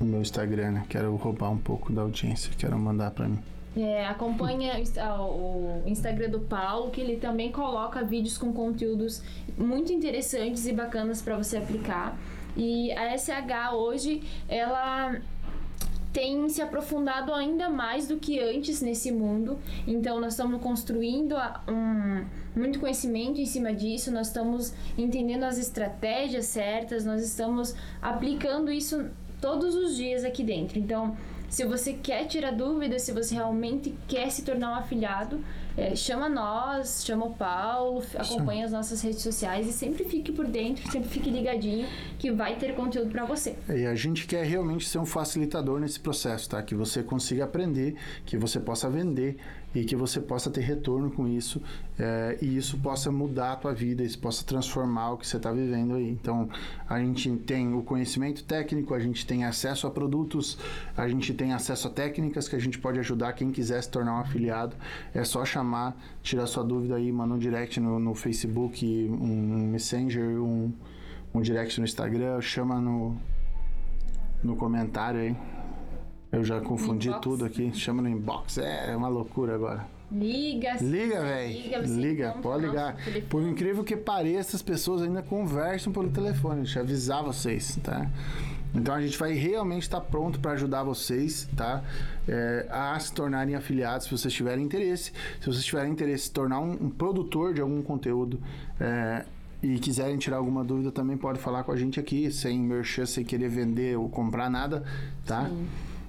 [0.00, 0.84] o meu Instagram, né?
[0.88, 3.40] Quero roubar um pouco da audiência, quero mandar para mim.
[3.76, 4.80] É, acompanha
[5.20, 9.20] o Instagram do Paulo, que ele também coloca vídeos com conteúdos
[9.58, 12.16] muito interessantes e bacanas para você aplicar.
[12.56, 15.20] E a SH hoje, ela
[16.12, 19.58] tem se aprofundado ainda mais do que antes nesse mundo.
[19.84, 21.34] Então, nós estamos construindo
[21.68, 28.70] um, muito conhecimento em cima disso, nós estamos entendendo as estratégias certas, nós estamos aplicando
[28.70, 29.10] isso
[29.40, 30.78] todos os dias aqui dentro.
[30.78, 31.16] Então,
[31.54, 35.38] se você quer tirar dúvidas, se você realmente quer se tornar um afiliado,
[35.76, 40.48] é, chama nós, chama o Paulo, acompanha as nossas redes sociais e sempre fique por
[40.48, 41.86] dentro, sempre fique ligadinho
[42.18, 43.54] que vai ter conteúdo para você.
[43.68, 46.60] E a gente quer realmente ser um facilitador nesse processo, tá?
[46.60, 47.94] Que você consiga aprender,
[48.26, 49.36] que você possa vender
[49.74, 51.60] e que você possa ter retorno com isso
[51.98, 55.50] é, e isso possa mudar a tua vida, isso possa transformar o que você está
[55.50, 56.08] vivendo aí.
[56.10, 56.48] Então,
[56.88, 60.58] a gente tem o conhecimento técnico, a gente tem acesso a produtos,
[60.96, 64.14] a gente tem acesso a técnicas que a gente pode ajudar quem quiser se tornar
[64.14, 64.76] um afiliado.
[65.12, 70.40] É só chamar, tirar sua dúvida aí, manda um direct no, no Facebook, um Messenger,
[70.40, 70.72] um,
[71.34, 73.16] um direct no Instagram, chama no,
[74.42, 75.63] no comentário aí.
[76.34, 77.22] Eu já confundi inbox.
[77.22, 77.72] tudo aqui.
[77.74, 78.58] Chama no inbox.
[78.58, 79.86] É, é uma loucura agora.
[80.10, 81.52] Liga, liga, velho.
[81.52, 82.96] Liga, liga pode ligar.
[83.28, 86.62] Por incrível que pareça, as pessoas ainda conversam pelo telefone.
[86.62, 88.08] Deixa eu avisar vocês, tá?
[88.74, 91.82] Então a gente vai realmente estar tá pronto para ajudar vocês, tá?
[92.28, 95.12] É, a se tornarem afiliados, se vocês tiverem interesse.
[95.40, 98.40] Se vocês tiverem interesse em se tornar um, um produtor de algum conteúdo
[98.80, 99.24] é,
[99.62, 103.24] e quiserem tirar alguma dúvida, também pode falar com a gente aqui, sem merchan, sem
[103.24, 104.84] querer vender ou comprar nada,
[105.24, 105.48] tá?
[105.48, 105.66] Sim.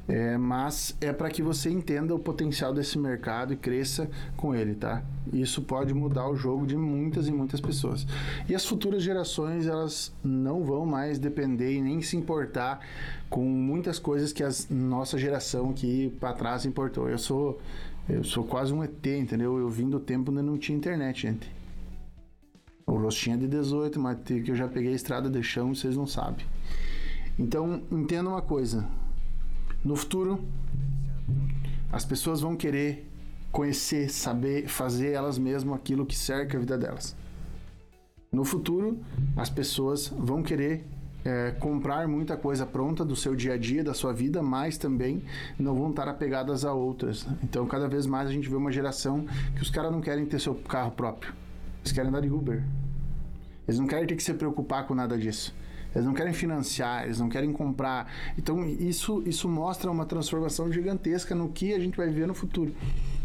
[0.07, 4.75] É, mas é para que você entenda o potencial desse mercado e cresça com ele,
[4.75, 5.03] tá?
[5.33, 8.05] Isso pode mudar o jogo de muitas e muitas pessoas.
[8.47, 12.81] E as futuras gerações, elas não vão mais depender e nem se importar
[13.29, 17.09] com muitas coisas que a nossa geração aqui para trás importou.
[17.09, 17.59] Eu sou
[18.07, 19.57] eu sou quase um ET, entendeu?
[19.57, 21.51] Eu vim do tempo onde não tinha internet, gente.
[22.85, 25.97] O rostinho é de 18, mas que eu já peguei a estrada de chão, vocês
[25.97, 26.45] não sabem.
[27.37, 28.87] Então, entenda uma coisa
[29.85, 30.43] no futuro,
[31.91, 33.07] as pessoas vão querer
[33.51, 37.15] conhecer, saber, fazer elas mesmas aquilo que cerca a vida delas.
[38.31, 38.99] No futuro,
[39.37, 40.83] as pessoas vão querer
[41.23, 45.23] é, comprar muita coisa pronta do seu dia a dia, da sua vida, mas também
[45.57, 47.27] não vão estar apegadas a outras.
[47.43, 50.39] Então, cada vez mais a gente vê uma geração que os caras não querem ter
[50.41, 51.31] seu carro próprio.
[51.81, 52.63] Eles querem andar de Uber.
[53.67, 55.53] Eles não querem ter que se preocupar com nada disso.
[55.95, 58.11] Eles não querem financiar, eles não querem comprar.
[58.37, 62.75] Então, isso, isso mostra uma transformação gigantesca no que a gente vai ver no futuro.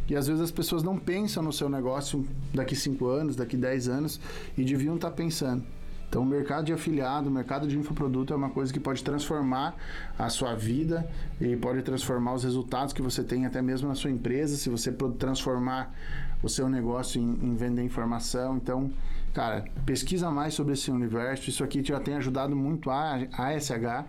[0.08, 3.88] E às vezes as pessoas não pensam no seu negócio daqui 5 anos, daqui 10
[3.88, 4.20] anos,
[4.56, 5.64] e deviam estar pensando.
[6.08, 9.76] Então, o mercado de afiliado, o mercado de infoproduto é uma coisa que pode transformar
[10.18, 11.08] a sua vida
[11.40, 14.90] e pode transformar os resultados que você tem até mesmo na sua empresa, se você
[15.16, 15.94] transformar
[16.42, 18.56] o seu negócio em, em vender informação.
[18.56, 18.90] Então,
[19.32, 21.48] cara, pesquisa mais sobre esse universo.
[21.48, 24.04] Isso aqui já tem ajudado muito a, a SH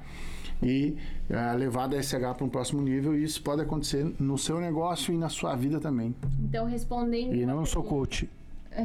[0.63, 0.95] e
[1.30, 3.15] uh, levar da SH para um próximo nível.
[3.15, 6.15] E isso pode acontecer no seu negócio e na sua vida também.
[6.39, 7.36] Então, respondendo.
[7.36, 8.30] E não sou coach.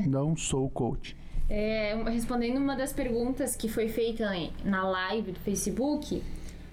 [0.07, 1.17] Não sou coach.
[1.49, 4.29] É, respondendo uma das perguntas que foi feita
[4.65, 6.23] na live do Facebook,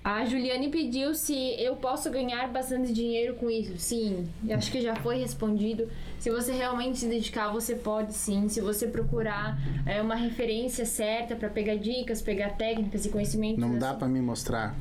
[0.03, 3.77] a Juliane pediu se eu posso ganhar bastante dinheiro com isso.
[3.77, 5.87] Sim, acho que já foi respondido.
[6.19, 8.49] Se você realmente se dedicar, você pode sim.
[8.49, 13.59] Se você procurar é, uma referência certa para pegar dicas, pegar técnicas e conhecimentos.
[13.59, 14.75] Não dá assim, para me mostrar.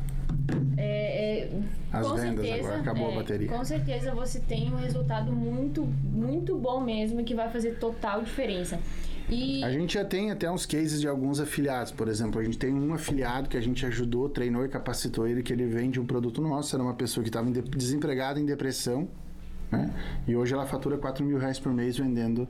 [0.77, 1.51] É, é,
[1.93, 3.49] As com vendas certeza, agora, acabou é, a bateria.
[3.49, 8.81] Com certeza você tem um resultado muito, muito bom mesmo que vai fazer total diferença.
[9.33, 9.65] E...
[9.65, 12.73] A gente já tem até uns cases de alguns afiliados, por exemplo, a gente tem
[12.75, 16.43] um afiliado que a gente ajudou, treinou e capacitou ele, que ele vende um produto
[16.43, 19.09] nosso, era uma pessoa que estava desempregada, em depressão,
[19.71, 19.91] né?
[20.29, 22.47] E hoje ela fatura 4 mil reais por mês vendendo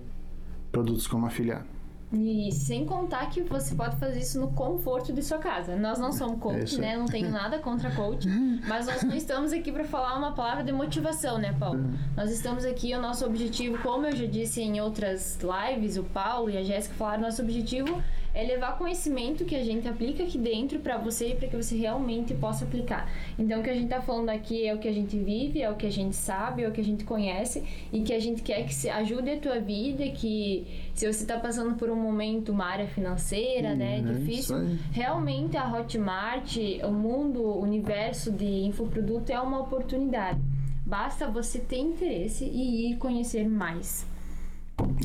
[0.72, 1.66] produtos como afiliado.
[2.12, 5.76] E sem contar que você pode fazer isso no conforto de sua casa.
[5.76, 6.96] Nós não somos coach, é né?
[6.96, 8.28] Não tenho nada contra coach,
[8.68, 11.80] mas nós não estamos aqui para falar uma palavra de motivação, né, Paulo?
[11.80, 11.94] Uhum.
[12.16, 16.50] Nós estamos aqui, o nosso objetivo, como eu já disse em outras lives, o Paulo
[16.50, 18.02] e a Jéssica falaram, nosso objetivo
[18.34, 22.32] é levar conhecimento que a gente aplica aqui dentro para você para que você realmente
[22.34, 23.10] possa aplicar.
[23.38, 25.70] Então o que a gente está falando aqui é o que a gente vive, é
[25.70, 27.62] o que a gente sabe, é o que a gente conhece
[27.92, 31.74] e que a gente quer que ajude a tua vida, que se você está passando
[31.74, 34.56] por um momento, uma área financeira, né, é difícil,
[34.90, 40.40] realmente a Hotmart, o mundo, o universo de infoproduto é uma oportunidade.
[40.84, 44.06] Basta você ter interesse e ir conhecer mais.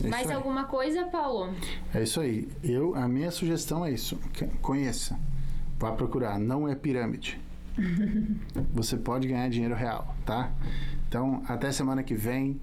[0.03, 1.53] É Mais alguma coisa, Paulo?
[1.93, 2.47] É isso aí.
[2.63, 4.19] Eu, a minha sugestão é isso.
[4.61, 5.19] Conheça.
[5.77, 6.39] Vá procurar.
[6.39, 7.39] Não é pirâmide.
[8.73, 10.51] Você pode ganhar dinheiro real, tá?
[11.07, 12.59] Então, até semana que vem,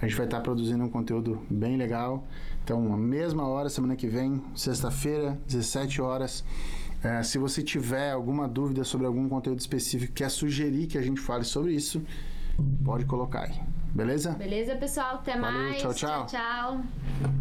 [0.00, 2.26] a gente vai estar produzindo um conteúdo bem legal.
[2.62, 6.44] Então, a mesma hora, semana que vem, sexta-feira, 17 horas.
[7.02, 11.20] É, se você tiver alguma dúvida sobre algum conteúdo específico, quer sugerir que a gente
[11.20, 12.02] fale sobre isso,
[12.84, 13.58] pode colocar aí.
[13.94, 14.30] Beleza?
[14.32, 15.16] Beleza, pessoal.
[15.16, 15.78] Até Valeu, mais.
[15.78, 16.26] tchau, tchau.
[16.26, 16.80] tchau.
[17.20, 17.39] tchau.